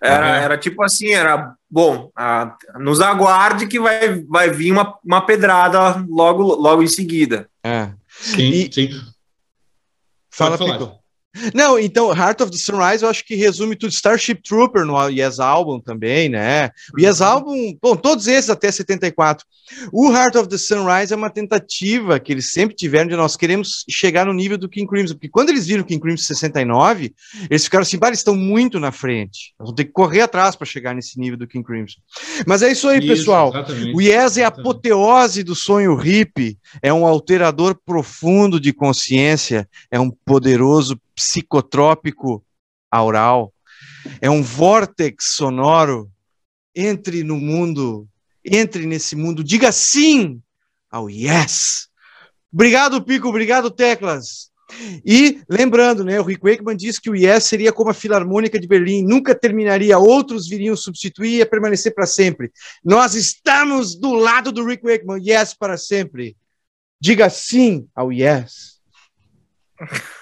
Era, 0.00 0.26
uhum. 0.26 0.34
era 0.44 0.58
tipo 0.58 0.82
assim, 0.82 1.12
era 1.12 1.54
bom, 1.68 2.10
a, 2.14 2.56
nos 2.78 3.00
aguarde 3.00 3.66
que 3.66 3.80
vai, 3.80 4.22
vai 4.22 4.50
vir 4.50 4.70
uma, 4.70 4.96
uma 5.04 5.20
pedrada 5.20 6.04
logo, 6.08 6.54
logo 6.54 6.82
em 6.82 6.88
seguida. 6.88 7.48
É. 7.64 7.90
Sim, 8.08 8.50
e... 8.50 8.72
sim. 8.72 8.90
Fala, 10.30 10.56
Pico. 10.56 10.97
Não, 11.54 11.78
então, 11.78 12.10
Heart 12.10 12.40
of 12.40 12.50
the 12.50 12.58
Sunrise 12.58 13.02
eu 13.02 13.08
acho 13.08 13.24
que 13.24 13.34
resume 13.34 13.76
tudo. 13.76 13.90
Starship 13.90 14.42
Trooper 14.42 14.84
no 14.84 15.08
Yes 15.08 15.38
Album 15.38 15.80
também, 15.80 16.28
né? 16.28 16.70
O 16.96 17.00
Yes 17.00 17.20
uhum. 17.20 17.26
Album, 17.26 17.78
bom, 17.80 17.96
todos 17.96 18.26
esses 18.26 18.50
até 18.50 18.70
74. 18.70 19.44
O 19.92 20.10
Heart 20.10 20.36
of 20.36 20.48
the 20.48 20.58
Sunrise 20.58 21.12
é 21.12 21.16
uma 21.16 21.30
tentativa 21.30 22.18
que 22.18 22.32
eles 22.32 22.52
sempre 22.52 22.74
tiveram 22.74 23.08
de 23.08 23.16
nós 23.16 23.36
queremos 23.36 23.84
chegar 23.88 24.26
no 24.26 24.32
nível 24.32 24.56
do 24.56 24.68
King 24.68 24.88
Crimson, 24.88 25.14
porque 25.14 25.28
quando 25.28 25.50
eles 25.50 25.66
viram 25.66 25.84
King 25.84 26.00
Crimson 26.00 26.24
69, 26.24 27.14
eles 27.50 27.64
ficaram 27.64 27.82
assim, 27.82 27.98
eles 28.02 28.18
estão 28.18 28.34
muito 28.34 28.80
na 28.80 28.90
frente. 28.90 29.54
Vão 29.58 29.74
ter 29.74 29.84
que 29.84 29.92
correr 29.92 30.22
atrás 30.22 30.56
para 30.56 30.66
chegar 30.66 30.94
nesse 30.94 31.18
nível 31.20 31.38
do 31.38 31.46
King 31.46 31.64
Crimson. 31.64 31.98
Mas 32.46 32.62
é 32.62 32.72
isso 32.72 32.88
aí, 32.88 32.98
isso, 32.98 33.08
pessoal. 33.08 33.50
Exatamente. 33.50 33.94
O 33.94 34.00
Yes 34.00 34.38
é 34.38 34.44
a 34.44 34.48
apoteose 34.48 35.42
do 35.42 35.54
sonho 35.54 35.94
hippie, 35.94 36.58
é 36.82 36.92
um 36.92 37.06
alterador 37.06 37.76
profundo 37.84 38.58
de 38.58 38.72
consciência, 38.72 39.68
é 39.90 40.00
um 40.00 40.10
poderoso 40.10 40.98
psicotrópico 41.18 42.44
aural, 42.90 43.52
é 44.20 44.30
um 44.30 44.42
vórtex 44.42 45.34
sonoro. 45.34 46.10
Entre 46.74 47.24
no 47.24 47.36
mundo, 47.36 48.08
entre 48.44 48.86
nesse 48.86 49.16
mundo, 49.16 49.42
diga 49.42 49.72
sim 49.72 50.40
ao 50.88 51.10
yes. 51.10 51.88
Obrigado, 52.52 53.02
Pico, 53.02 53.28
obrigado, 53.28 53.68
Teclas. 53.68 54.48
E 55.04 55.40
lembrando, 55.48 56.04
né, 56.04 56.20
o 56.20 56.22
Rick 56.22 56.42
Wakeman 56.44 56.76
disse 56.76 57.00
que 57.00 57.10
o 57.10 57.16
Yes 57.16 57.44
seria 57.44 57.72
como 57.72 57.90
a 57.90 57.94
Filarmônica 57.94 58.60
de 58.60 58.68
Berlim, 58.68 59.02
nunca 59.02 59.34
terminaria, 59.34 59.98
outros 59.98 60.46
viriam 60.46 60.76
substituir 60.76 61.40
e 61.40 61.46
permanecer 61.46 61.94
para 61.94 62.06
sempre. 62.06 62.52
Nós 62.84 63.14
estamos 63.14 63.98
do 63.98 64.12
lado 64.12 64.52
do 64.52 64.64
Rick 64.64 64.84
Wakeman, 64.84 65.20
Yes 65.20 65.54
para 65.54 65.76
sempre. 65.76 66.36
Diga 67.00 67.28
sim 67.28 67.88
ao 67.94 68.12
Yes. 68.12 68.78